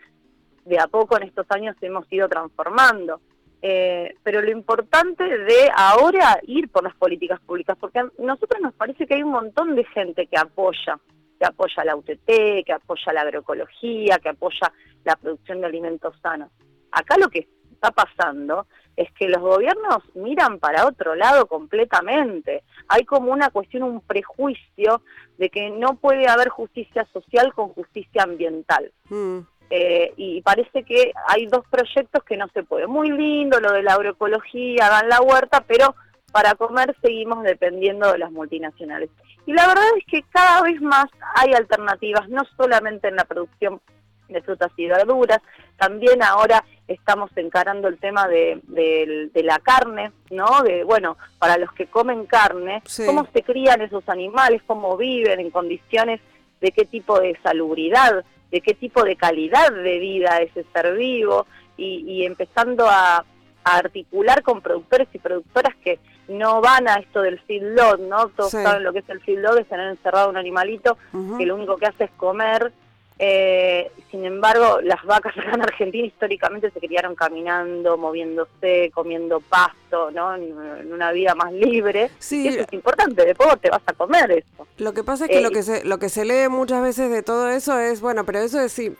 [0.66, 3.22] de a poco en estos años hemos ido transformando.
[3.62, 8.74] Eh, pero lo importante de ahora ir por las políticas públicas, porque a nosotros nos
[8.74, 11.00] parece que hay un montón de gente que apoya,
[11.40, 14.72] que apoya la UTT, que apoya la agroecología, que apoya
[15.04, 16.52] la producción de alimentos sanos.
[16.92, 22.64] Acá lo que está pasando es que los gobiernos miran para otro lado completamente.
[22.88, 25.02] Hay como una cuestión, un prejuicio
[25.38, 28.92] de que no puede haber justicia social con justicia ambiental.
[29.10, 29.40] Mm.
[29.70, 32.88] Eh, y parece que hay dos proyectos que no se puede.
[32.88, 35.96] Muy lindo lo de la agroecología, dan la huerta, pero
[36.32, 39.10] para comer seguimos dependiendo de las multinacionales.
[39.46, 43.80] Y la verdad es que cada vez más hay alternativas, no solamente en la producción
[44.28, 45.40] de frutas y verduras,
[45.78, 50.62] también ahora estamos encarando el tema de, la carne, ¿no?
[50.64, 55.52] De, bueno, para los que comen carne, cómo se crían esos animales, cómo viven en
[55.52, 56.22] condiciones
[56.62, 58.24] de qué tipo de salubridad
[58.56, 63.26] de qué tipo de calidad de vida es ese ser vivo y, empezando a,
[63.68, 68.28] articular con productores y productoras que no van a esto del feedlot, ¿no?
[68.28, 71.00] Todos saben lo que es el feedlot, es tener encerrado un animalito
[71.36, 72.72] que lo único que hace es comer.
[73.18, 79.76] Eh, sin embargo, las vacas acá en Argentina históricamente se criaron caminando, moviéndose, comiendo pasto,
[80.12, 80.36] ¿no?
[80.36, 80.56] En,
[80.92, 82.12] una vida más libre.
[82.20, 82.48] Sí.
[82.48, 84.68] eso es importante, después te vas a comer eso.
[84.78, 87.10] Lo que pasa es que lo eh, que se lo que se lee muchas veces
[87.10, 88.96] de todo eso es, bueno, pero eso es sí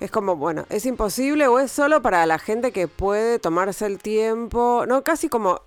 [0.00, 3.98] es como, bueno, es imposible o es solo para la gente que puede tomarse el
[3.98, 5.60] tiempo, no, casi como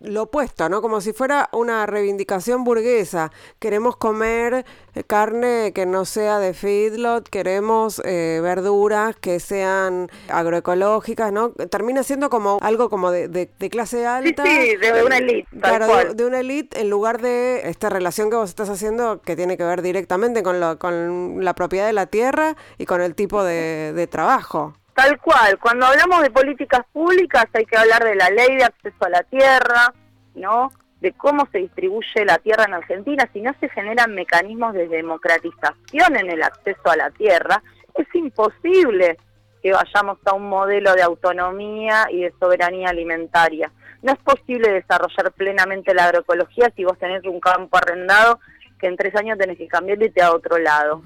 [0.00, 0.82] lo opuesto, ¿no?
[0.82, 3.32] Como si fuera una reivindicación burguesa.
[3.58, 11.32] Queremos comer eh, carne que no sea de feedlot, queremos eh, verduras que sean agroecológicas,
[11.32, 11.52] ¿no?
[11.52, 14.19] Termina siendo como algo como de, de, clase alta.
[14.22, 15.48] Sí, de una elite.
[15.60, 19.56] Claro, de, una elite en lugar de esta relación que vos estás haciendo que tiene
[19.56, 23.44] que ver directamente con, lo, con la propiedad de la tierra y con el tipo
[23.44, 24.74] de de, trabajo.
[24.94, 29.04] Tal cual, cuando hablamos de políticas públicas hay que hablar de la ley de acceso
[29.04, 29.94] a la tierra,
[30.34, 30.70] ¿no?
[31.00, 36.16] De cómo se distribuye la tierra en Argentina, si no se generan mecanismos de democratización
[36.16, 37.62] en el acceso a la tierra,
[37.94, 39.16] es imposible
[39.62, 43.70] que vayamos a un modelo de autonomía y de soberanía alimentaria.
[44.02, 48.40] No es posible desarrollar plenamente la agroecología si vos tenés un campo arrendado
[48.78, 51.02] que en tres años tenés que cambiar y te a otro lado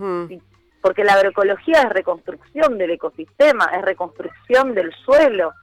[0.85, 5.55] porque la agroecología es reconstrucción del ecosistema, es reconstrucción del suelo,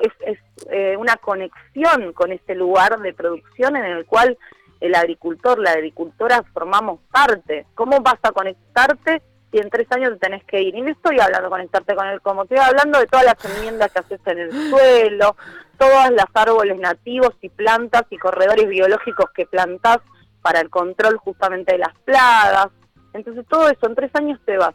[0.00, 4.36] es, eh, una conexión con este lugar de producción en el cual
[4.80, 7.64] el agricultor, la agricultora formamos parte.
[7.76, 9.22] ¿Cómo vas a conectarte
[9.56, 10.74] si en tres años te tenés que ir?
[10.74, 13.90] Y no estoy hablando de conectarte con el como, estoy hablando de todas las enmiendas
[13.90, 15.36] que haces en el suelo,
[15.78, 19.98] todas las árboles nativos y plantas y corredores biológicos que plantás
[20.42, 22.68] para el control justamente de las plagas.
[23.14, 24.74] Entonces todo eso en tres años te vas.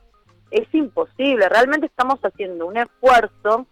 [0.50, 3.68] Es imposible, realmente estamos haciendo un esfuerzo,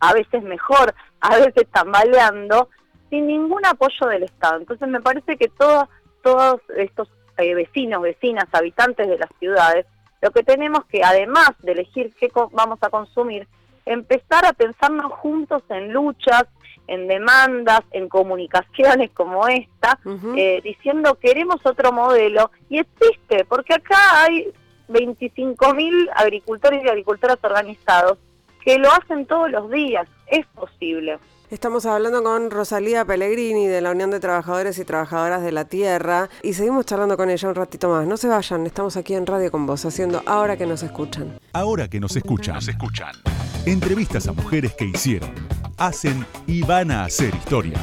[0.00, 2.70] a veces mejor, a veces tambaleando,
[3.10, 4.56] sin ningún apoyo del Estado.
[4.56, 5.84] Entonces me parece que todos,
[6.22, 9.86] todos estos eh, vecinos, vecinas, habitantes de las ciudades,
[10.24, 13.46] lo que tenemos que, además de elegir qué vamos a consumir,
[13.84, 16.44] empezar a pensarnos juntos en luchas,
[16.86, 19.98] en demandas, en comunicaciones como esta,
[20.34, 24.50] eh, diciendo queremos otro modelo, y existe, porque acá hay
[24.88, 28.16] 25.000 agricultores y agricultoras organizados
[28.64, 31.18] que lo hacen todos los días, es posible.
[31.54, 36.28] Estamos hablando con Rosalía Pellegrini de la Unión de Trabajadores y Trabajadoras de la Tierra
[36.42, 38.08] y seguimos charlando con ella un ratito más.
[38.08, 41.38] No se vayan, estamos aquí en Radio con vos haciendo Ahora que nos escuchan.
[41.52, 43.14] Ahora que nos escuchan, nos escuchan.
[43.66, 45.32] Entrevistas a mujeres que hicieron,
[45.76, 47.78] hacen y van a hacer historia.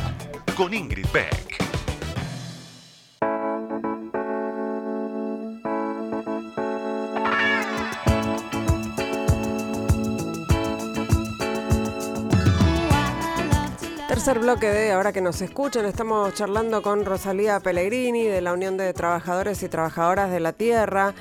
[0.58, 1.51] Con Ingrid Beck.
[14.24, 18.78] Tercer bloque de Ahora que nos escuchan, estamos charlando con Rosalía Pellegrini de la Unión
[18.78, 21.16] de Trabajadores y Trabajadoras de la Tierra.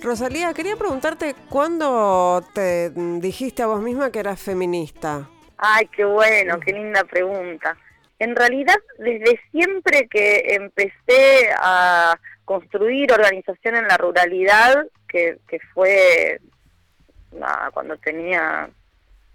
[0.00, 5.28] Rosalía, quería preguntarte cuándo te dijiste a vos misma que eras feminista.
[5.58, 7.76] Ay, qué bueno, qué linda pregunta.
[8.20, 15.40] En realidad, desde siempre que empecé a construir organización en la ruralidad, que,
[15.72, 16.40] fue
[17.72, 18.70] cuando tenía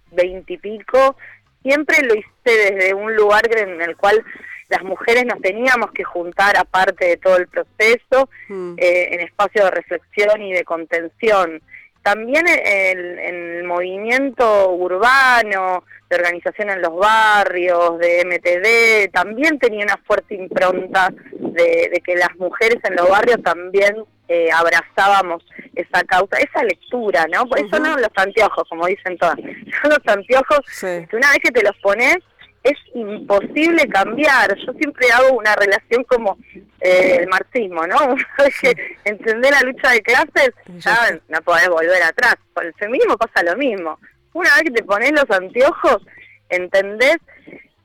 [0.10, 1.18] veintipico,
[1.64, 4.24] siempre lo hice desde un lugar en el cual
[4.70, 8.76] las mujeres nos teníamos que juntar aparte de todo el proceso mm.
[8.78, 11.62] eh, en espacios de reflexión y de contención.
[12.04, 19.98] También en el movimiento urbano, de organización en los barrios, de MTD, también tenía una
[19.98, 23.96] fuerte impronta de, que las mujeres en los barrios también
[24.28, 27.46] eh, abrazábamos esa causa, esa lectura, ¿no?
[27.46, 29.36] Por eso no los anteojos, como dicen todas,
[29.82, 32.18] son los anteojos que una vez que te los pones
[32.64, 34.56] es imposible cambiar.
[34.58, 36.38] Yo siempre hago una relación como
[36.82, 38.16] eh, el marxismo, ¿no?
[39.06, 42.36] entender la lucha de clases, ya no podés volver atrás.
[42.54, 44.00] Con el feminismo pasa lo mismo.
[44.34, 46.06] Una vez que te pones los anteojos,
[46.50, 47.18] entendés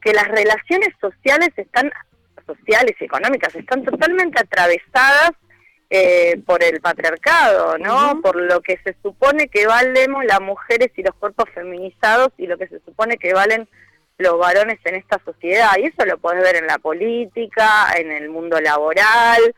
[0.01, 1.91] que las relaciones sociales están
[2.47, 5.33] sociales y económicas están totalmente atravesadas
[5.91, 8.21] eh, por el patriarcado, ¿no?
[8.21, 12.59] Por lo que se supone que valemos las mujeres y los cuerpos feminizados y lo
[12.59, 13.69] que se supone que valen
[14.19, 15.71] los varones en esta sociedad.
[15.79, 19.55] Y eso lo podés ver en la política, en el mundo laboral,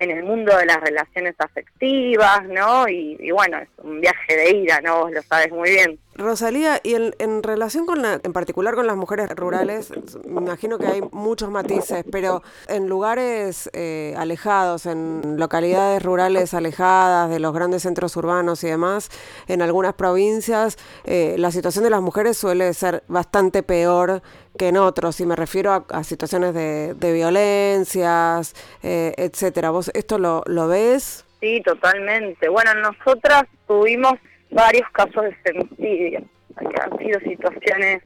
[0.00, 2.88] en el mundo de las relaciones afectivas, ¿no?
[2.88, 5.00] Y, bueno, es un viaje de ira, ¿no?
[5.00, 5.98] Vos lo sabes muy bien.
[6.14, 9.92] Rosalía, y en, relación con la, en particular con las mujeres rurales,
[10.26, 17.30] me imagino que hay muchos matices, pero en lugares eh, alejados, en localidades rurales alejadas
[17.30, 19.10] de los grandes centros urbanos y demás,
[19.48, 24.22] en algunas provincias, eh, la situación de las mujeres suele ser bastante peor
[24.58, 29.70] que en otros, y me refiero a, situaciones de, violencias, eh, etcétera.
[29.70, 31.24] ¿Vos esto lo, lo ves?
[31.40, 32.48] Sí, totalmente.
[32.48, 34.14] Bueno, nosotras tuvimos
[34.50, 36.22] varios casos de femicidio,
[36.58, 38.02] que han sido situaciones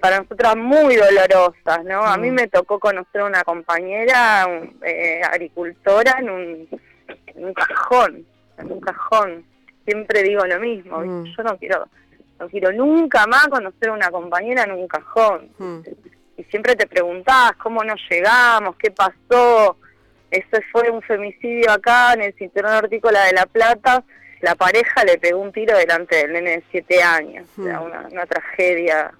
[0.00, 2.02] para nosotras muy dolorosas, ¿no?
[2.02, 2.34] A mí mm.
[2.34, 4.48] me tocó conocer a una compañera
[4.84, 6.68] eh, agricultora en un,
[7.26, 8.26] en un cajón,
[8.58, 9.44] en un cajón.
[9.84, 11.24] Siempre digo lo mismo, mm.
[11.24, 11.86] yo no quiero
[12.40, 15.50] no quiero nunca más conocer a una compañera en un cajón.
[15.58, 15.80] Hmm.
[16.38, 19.76] Y siempre te preguntás cómo nos llegamos, qué pasó.
[20.30, 24.02] Eso fue un femicidio acá en el cinturón hortícola de La Plata.
[24.40, 27.46] La pareja le pegó un tiro delante del nene de siete años.
[27.58, 28.12] O sea, hmm.
[28.12, 29.12] una, tragedia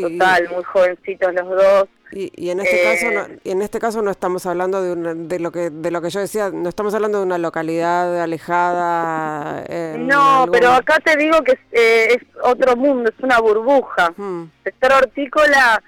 [0.00, 1.88] total, muy jovencitos los dos.
[2.14, 5.50] Y, en este caso no, eh, en este caso no estamos hablando de, de lo
[5.50, 9.64] que de lo que yo decía no estamos hablando de una localidad alejada
[9.96, 14.50] no pero acá te digo que es, eh, otro mundo es una burbuja hmm.
[14.62, 15.82] sector hortícola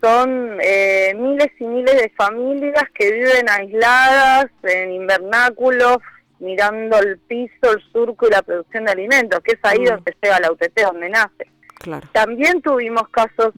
[0.00, 5.98] son eh, miles y miles de familias que viven aisladas en invernáculos
[6.38, 9.86] mirando el piso el surco y la producción de alimentos que es ahí hmm.
[9.86, 12.08] donde llega la UTT donde nace claro.
[12.12, 13.54] también tuvimos casos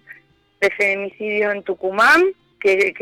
[0.61, 2.23] de feminicidio en Tucumán,
[2.61, 2.93] que,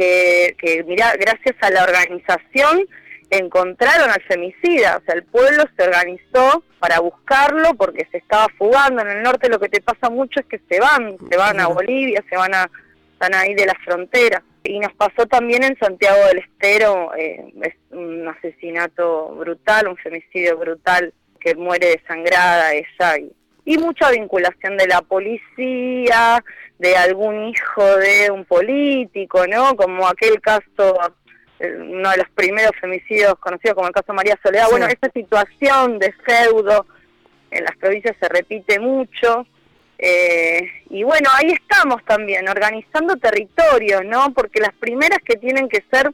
[0.59, 2.87] que, mira, gracias a la organización
[3.31, 9.03] encontraron al femicida, o sea, el pueblo se organizó para buscarlo porque se estaba fugando.
[9.03, 11.67] En el norte lo que te pasa mucho es que se van, se van a
[11.67, 12.71] Bolivia, se van a,
[13.13, 14.43] están ahí de la frontera.
[14.63, 20.57] Y nos pasó también en Santiago del Estero, eh, es un asesinato brutal, un femicidio
[20.59, 23.33] brutal, que muere desangrada ella y,
[23.67, 26.43] y mucha vinculación de la policía,
[26.79, 29.77] de algún hijo de un político, ¿no?
[29.77, 30.99] Como aquel caso,
[31.59, 34.69] eh, uno de los primeros femicidios conocidos como el caso María Soledad.
[34.71, 36.87] Bueno, esta situación de feudo
[37.51, 39.47] en las provincias se repite mucho
[39.99, 44.33] eh, y bueno, ahí estamos también, organizando territorios, ¿no?
[44.35, 46.13] Porque las primeras que tienen que ser,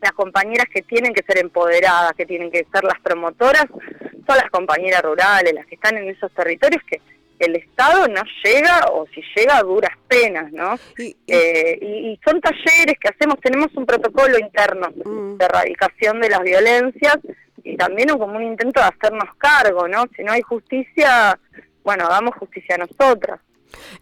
[0.00, 4.50] las compañeras que tienen que ser empoderadas, que tienen que ser las promotoras, son las
[4.50, 7.00] compañeras rurales, las que están en esos territorios que
[7.40, 10.78] el Estado no llega o si llega a duras penas, ¿no?
[10.98, 15.38] Y, eh, son talleres que hacemos, tenemos un protocolo interno mm.
[15.38, 17.16] de erradicación de las violencias
[17.64, 20.04] y también como un intento de hacernos cargo, ¿no?
[20.14, 21.38] Si no hay justicia,
[21.82, 23.40] bueno, damos justicia a nosotras.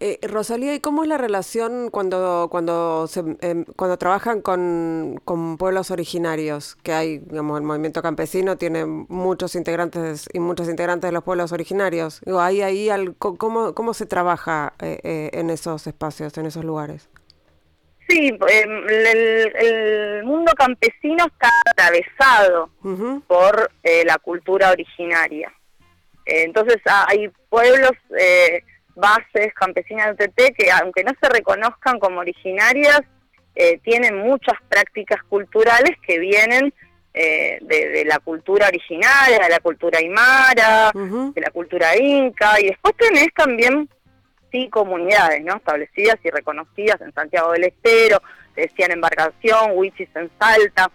[0.00, 5.56] Eh, Rosalía, ¿y cómo es la relación cuando cuando se, em, cuando trabajan con, con,
[5.56, 6.76] pueblos originarios?
[6.82, 11.52] Que hay, digamos, el movimiento campesino tiene muchos integrantes y muchos integrantes de los pueblos
[11.52, 12.20] originarios.
[12.24, 12.88] Digo, ¿hay ahí
[13.18, 17.08] cómo, cómo se trabaja eh, eh, en esos espacios, en esos lugares?
[18.08, 22.70] Sí, em, el, mundo campesino está atravesado
[23.26, 23.70] por
[24.04, 25.52] la cultura originaria.
[26.26, 28.62] entonces hay pueblos eh,
[28.98, 33.00] bases campesinas de UTT que aunque no se reconozcan como originarias,
[33.54, 36.72] eh, tienen muchas prácticas culturales que vienen
[37.14, 42.94] eh, de, la cultura originaria, de la cultura aymara, de la cultura inca, y después
[42.96, 43.88] tenés también,
[44.52, 45.56] sí, comunidades, ¿no?
[45.56, 48.22] Establecidas y reconocidas en Santiago del Estero,
[48.54, 50.90] decían Embarcación, Huichis en Salta,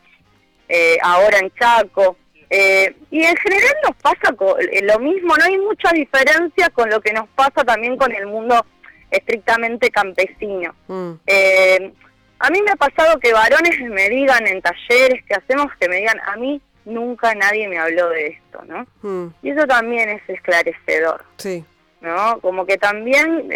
[1.01, 2.17] ahora en Chaco,
[2.55, 7.01] eh, y en general nos pasa eh, lo mismo, no hay mucha diferencia con lo
[7.01, 8.63] que nos pasa también con el mundo
[9.09, 10.75] estrictamente campesino.
[10.87, 11.13] Mm.
[11.25, 11.91] Eh,
[12.37, 15.95] a mí me ha pasado que varones me digan en talleres que hacemos, que me
[15.95, 18.85] digan, a mí nunca nadie me habló de esto, ¿no?
[19.01, 19.33] Mm.
[19.41, 21.25] Y eso también es esclarecedor.
[21.37, 21.65] Sí.
[22.01, 22.39] ¿No?
[22.39, 23.49] Como que también,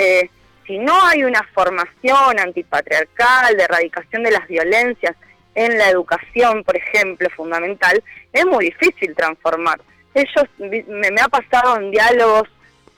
[0.65, 5.15] si no hay una formación antipatriarcal, de erradicación de las violencias,
[5.57, 9.81] en la educación, por ejemplo, fundamental, es muy difícil transformar.
[10.13, 12.43] Ellos, me, ha pasado en diálogos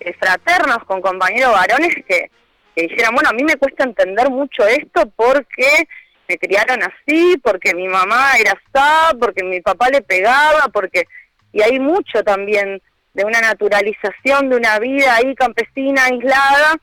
[0.02, 2.30] eh, fraternos con compañeros varones que,
[2.76, 5.88] dijeran, bueno, a mí me cuesta entender mucho esto porque
[6.28, 11.06] me criaron así, porque mi mamá era así, porque mi papá le pegaba, porque...
[11.52, 12.82] Y hay mucho también
[13.14, 16.78] de una naturalización de una vida ahí campesina, aislada,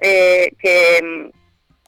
[0.00, 1.30] eh, que,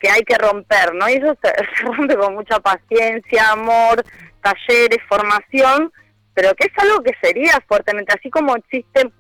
[0.01, 1.09] que hay que romper, ¿no?
[1.09, 1.53] Y eso se,
[1.85, 4.03] rompe con mucha paciencia, amor,
[4.43, 5.93] talleres, formación,
[6.35, 9.11] pero que es algo que sería fuertemente, así como existe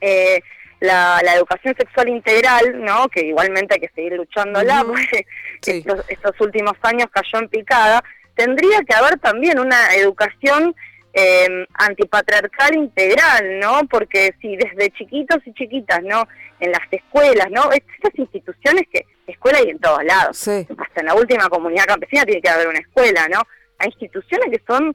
[0.00, 0.40] eh,
[0.80, 3.08] la, educación sexual integral, ¿no?
[3.08, 5.26] Que igualmente hay que seguir luchándola, porque
[6.08, 8.02] estos, últimos años cayó en picada,
[8.34, 10.74] tendría que haber también una educación
[11.12, 13.82] eh, antipatriarcal integral, ¿no?
[13.88, 16.26] Porque si desde chiquitos y chiquitas, ¿no?
[16.60, 17.70] En las escuelas, ¿no?
[17.72, 20.36] Estas instituciones que escuela y en todos lados.
[20.48, 23.42] Hasta en la última comunidad campesina tiene que haber una escuela, ¿no?
[23.78, 24.94] Hay instituciones que son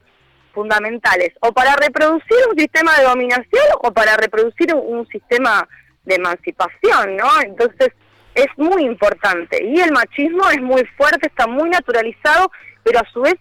[0.54, 5.68] fundamentales, o para reproducir un sistema de dominación o para reproducir un, sistema
[6.06, 7.28] de emancipación, ¿no?
[7.44, 7.90] Entonces
[8.36, 9.64] es muy importante.
[9.64, 12.52] Y el machismo es muy fuerte, está muy naturalizado,
[12.84, 13.36] pero a su vez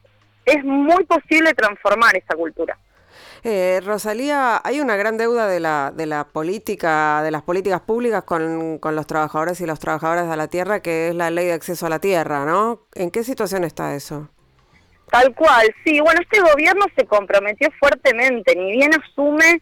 [0.45, 2.79] es muy posible transformar esa cultura.
[3.45, 8.23] Eh, Rosalía, hay una gran deuda de la, de la política, de las políticas públicas
[8.23, 11.53] con, con los trabajadores y las trabajadoras de la tierra, que es la ley de
[11.53, 12.87] acceso a la tierra, ¿no?
[12.95, 14.29] ¿En qué situación está eso?
[15.11, 16.01] Tal cual, sí.
[16.01, 19.61] Bueno, este gobierno se comprometió fuertemente, ni bien asume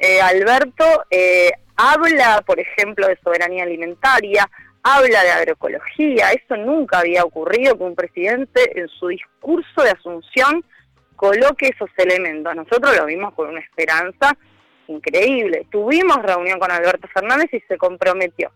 [0.00, 4.50] eh, Alberto, eh, habla, por ejemplo, de soberanía alimentaria,
[4.82, 10.64] habla de agroecología, eso nunca había ocurrido que un presidente en su discurso de asunción
[11.20, 12.56] coloque esos elementos.
[12.56, 14.34] Nosotros lo vimos con una esperanza
[14.88, 15.66] increíble.
[15.70, 18.50] Tuvimos reunión con Alberto Fernández y se comprometió.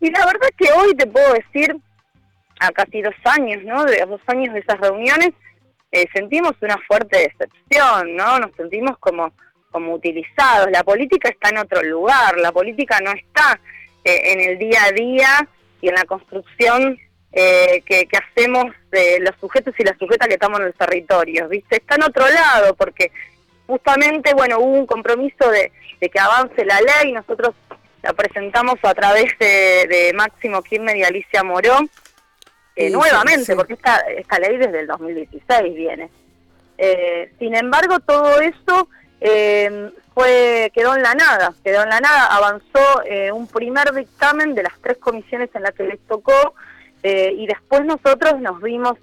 [0.00, 1.76] Y la verdad es que hoy te puedo decir,
[2.58, 3.84] a casi dos años, ¿no?
[3.84, 5.30] De dos años de esas reuniones,
[5.92, 8.40] eh, sentimos una fuerte decepción, ¿no?
[8.40, 9.32] Nos sentimos como,
[9.70, 10.72] como utilizados.
[10.72, 13.60] La política está en otro lugar, la política no está
[14.02, 15.48] eh, en el día a día
[15.80, 16.98] y en la construcción
[17.30, 21.76] eh, que, hacemos de los sujetos y las sujetas que estamos en el territorio, ¿viste?
[21.76, 23.12] Está en otro lado, porque
[23.66, 25.70] justamente, bueno, hubo un compromiso de,
[26.00, 27.54] que avance la ley, nosotros
[28.02, 31.78] la presentamos a través de, Máximo Kirchner y Alicia Moró,
[32.76, 36.10] eh, nuevamente, porque esta, esta ley desde el 2016 viene.
[36.78, 38.88] Eh, sin embargo, todo eso
[40.14, 43.02] fue quedó en la nada, quedó en la nada, avanzó
[43.34, 46.54] un primer dictamen de las tres comisiones en las que les tocó,
[47.02, 48.94] eh, y después nosotros nos vimos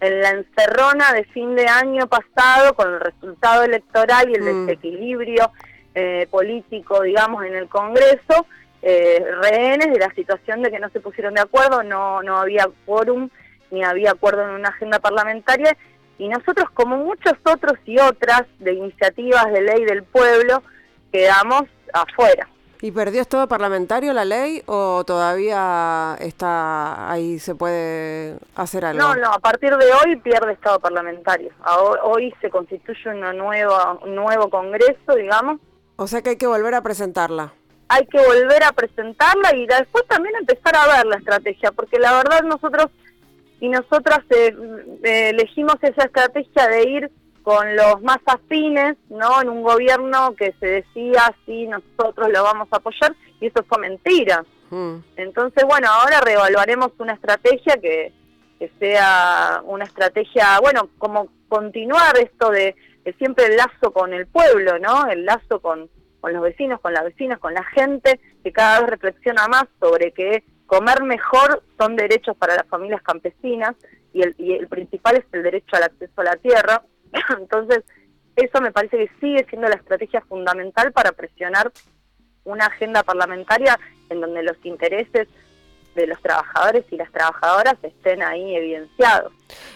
[0.00, 4.66] en la encerrona de fin de año pasado con el resultado electoral y el mm.
[4.66, 5.50] desequilibrio
[5.94, 8.46] eh, político, digamos, en el Congreso,
[8.82, 12.68] eh, rehenes de la situación de que no se pusieron de acuerdo, no, no había
[12.84, 13.30] quórum
[13.70, 15.76] ni había acuerdo en una agenda parlamentaria
[16.18, 20.62] y nosotros, como muchos otros y otras de iniciativas de ley del pueblo,
[21.12, 22.48] quedamos afuera.
[22.84, 29.00] ¿Y perdió estado parlamentario la ley o todavía está ahí se puede hacer algo?
[29.00, 31.48] No, no, a partir de hoy pierde estado parlamentario.
[32.02, 35.62] Hoy se constituye una nueva, un nuevo congreso, digamos.
[35.96, 37.54] O sea que hay que volver a presentarla.
[37.88, 42.12] Hay que volver a presentarla y después también empezar a ver la estrategia, porque la
[42.12, 42.88] verdad nosotros
[43.60, 44.54] y nosotras eh,
[45.04, 47.10] eh, elegimos esa estrategia de ir
[47.44, 49.42] con los más afines, ¿no?
[49.42, 53.78] En un gobierno que se decía, sí, nosotros lo vamos a apoyar, y eso fue
[53.78, 54.42] mentira.
[54.70, 54.96] Mm.
[55.16, 58.12] Entonces, bueno, ahora reevaluaremos una estrategia que,
[58.58, 62.74] que sea una estrategia, bueno, como continuar esto de,
[63.18, 65.06] siempre el lazo con el pueblo, ¿no?
[65.06, 65.90] El lazo con,
[66.22, 70.12] con los vecinos, con las vecinas, con la gente, que cada vez reflexiona más sobre
[70.12, 73.74] que comer mejor son derechos para las familias campesinas
[74.14, 76.82] y el, y el principal es el derecho al acceso a la tierra
[77.38, 77.84] Entonces,
[78.36, 81.70] eso me parece que sigue siendo la estrategia fundamental para presionar
[82.44, 83.78] una agenda parlamentaria
[84.10, 85.28] en donde los intereses
[85.94, 89.32] de los trabajadores y las trabajadoras estén ahí evidenciados.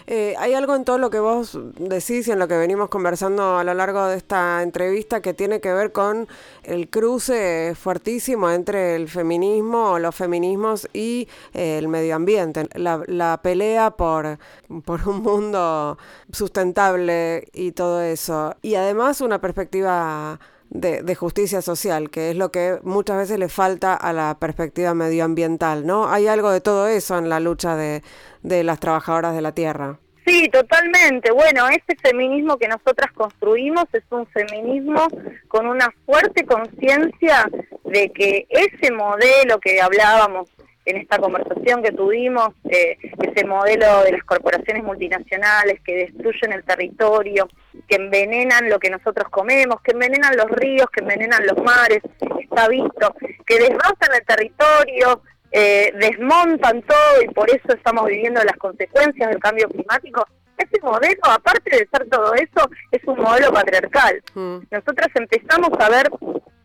[0.07, 3.59] Eh, hay algo en todo lo que vos decís y en lo que venimos conversando
[3.59, 6.27] a lo largo de esta entrevista que tiene que ver con
[6.63, 13.03] el cruce fuertísimo entre el feminismo o los feminismos y eh, el medio ambiente, la,
[13.07, 14.39] la pelea por,
[14.85, 15.99] por un mundo
[16.33, 18.57] sustentable y todo eso.
[18.63, 20.41] Y además una perspectiva
[20.71, 25.87] de, justicia social, que es lo que muchas veces le falta a la perspectiva medioambiental,
[25.87, 26.09] ¿no?
[26.09, 28.03] Hay algo de todo eso en la lucha de,
[28.43, 29.99] de las trabajadoras de la tierra.
[30.27, 31.33] Sí, totalmente.
[31.33, 35.07] Bueno, ese feminismo que nosotras construimos es un feminismo
[35.49, 37.49] con una fuerte conciencia
[37.85, 40.51] de que ese modelo que hablábamos
[40.89, 46.65] en esta conversación que tuvimos, eh, ese modelo de las corporaciones multinacionales que destruyen el
[46.65, 47.49] territorio,
[47.87, 52.01] que envenenan lo que nosotros comemos, que envenenan los ríos, que envenenan los mares,
[52.41, 53.15] está visto,
[53.47, 55.23] que desbrozan el territorio,
[55.53, 60.27] eh, desmontan todo y por eso estamos viviendo las consecuencias del cambio climático.
[60.57, 64.23] Ese modelo, aparte de ser todo eso, es un modelo patriarcal.
[64.35, 64.59] Mm.
[64.71, 66.11] Nosotras empezamos a ver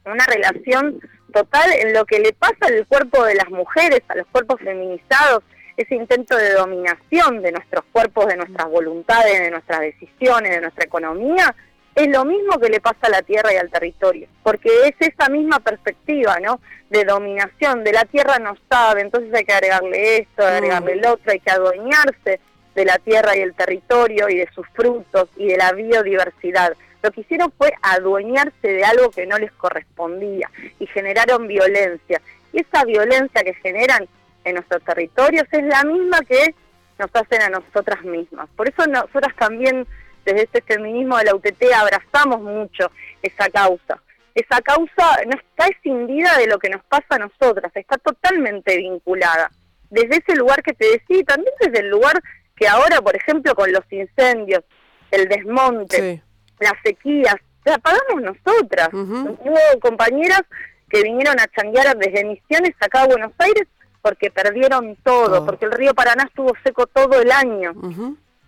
[0.05, 0.99] una relación
[1.33, 5.43] total en lo que le pasa al cuerpo de las mujeres, a los cuerpos feminizados,
[5.75, 10.85] ese intento de dominación de nuestros cuerpos, de nuestras voluntades, de nuestras decisiones, de nuestra
[10.85, 11.55] economía,
[11.95, 15.29] es lo mismo que le pasa a la tierra y al territorio, porque es esa
[15.29, 16.59] misma perspectiva, ¿no?
[16.89, 21.31] De dominación, de la tierra no sabe, entonces hay que agregarle esto, agregarle el otro,
[21.31, 22.39] hay que adueñarse
[22.73, 26.75] de la tierra y el territorio y de sus frutos y de la biodiversidad.
[27.03, 30.49] Lo que hicieron fue adueñarse de algo que no les correspondía
[30.79, 32.21] y generaron violencia.
[32.53, 34.07] Y esa violencia que generan
[34.45, 36.55] en nuestros territorios es la misma que
[36.97, 38.47] nos hacen a nosotras mismas.
[38.55, 39.85] Por eso nosotras también
[40.23, 42.89] desde este feminismo de la UTT abrazamos mucho
[43.21, 44.01] esa causa.
[44.33, 49.51] Esa causa no está escindida de lo que nos pasa a nosotras, está totalmente vinculada.
[49.89, 52.21] Desde ese lugar que te decía, y también desde el lugar
[52.55, 54.63] que ahora, por ejemplo, con los incendios,
[55.11, 56.23] el desmonte,
[56.63, 57.35] las sequías,
[57.65, 58.89] la pagamos nosotras.
[58.91, 60.41] Hubo compañeras
[60.89, 63.67] que vinieron a changuear desde Misiones acá a Buenos Aires
[64.01, 65.45] porque perdieron todo, oh.
[65.45, 67.73] porque el río Paraná estuvo seco todo el año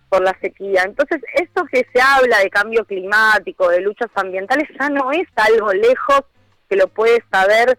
[0.08, 0.82] por la sequía.
[0.84, 5.72] Entonces, esto que se habla de cambio climático, de luchas ambientales, ya no es algo
[5.72, 6.20] lejos
[6.68, 7.76] que lo puede saber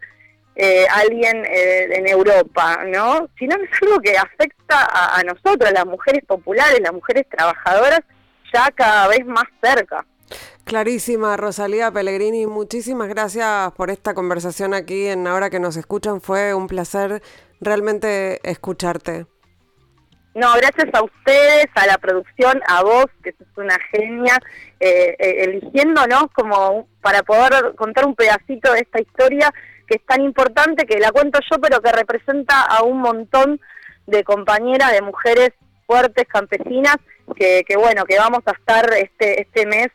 [0.56, 3.30] eh, alguien eh, en Europa, ¿no?
[3.38, 8.02] Sino es algo que afecta a, a nosotros, las mujeres populares, las mujeres trabajadoras,
[8.52, 10.04] ya cada vez más cerca.
[10.68, 16.20] Clarísima, Rosalía Pellegrini, muchísimas gracias por esta conversación aquí en Ahora que nos escuchan.
[16.20, 17.22] Fue un placer
[17.62, 19.26] realmente escucharte.
[20.36, 24.38] No, gracias a ustedes, a la producción, a vos, que sos una genia,
[24.82, 29.54] eh, eh, eligiéndonos como para poder contar un pedacito de esta historia
[29.88, 33.62] que es tan importante, que la cuento yo, pero que representa a un montón
[34.06, 35.52] de compañeras, de mujeres
[35.86, 36.98] fuertes, campesinas,
[37.38, 39.88] que, que bueno, que vamos a estar este, este mes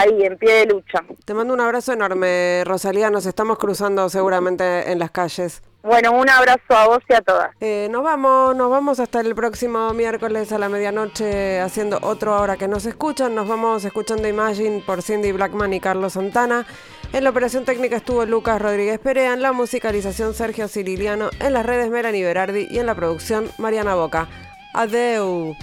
[0.00, 1.04] ahí, en pie de lucha.
[1.24, 3.10] Te mando un abrazo enorme, Rosalía.
[3.10, 5.62] Nos estamos cruzando seguramente en las calles.
[5.86, 7.50] Bueno, un abrazo a vos y a todas.
[7.60, 12.56] Eh, nos vamos, nos vamos hasta el próximo miércoles a la medianoche haciendo otro Ahora
[12.56, 13.36] que nos escuchan.
[13.36, 16.66] Nos vamos escuchando Imagine por Cindy Blackman y Carlos Santana.
[17.12, 21.64] En la operación técnica estuvo Lucas Rodríguez Perea, en la musicalización Sergio Ciriliano, en las
[21.64, 24.26] redes Melanie Berardi y en la producción Mariana Boca.
[24.74, 25.54] Adeu.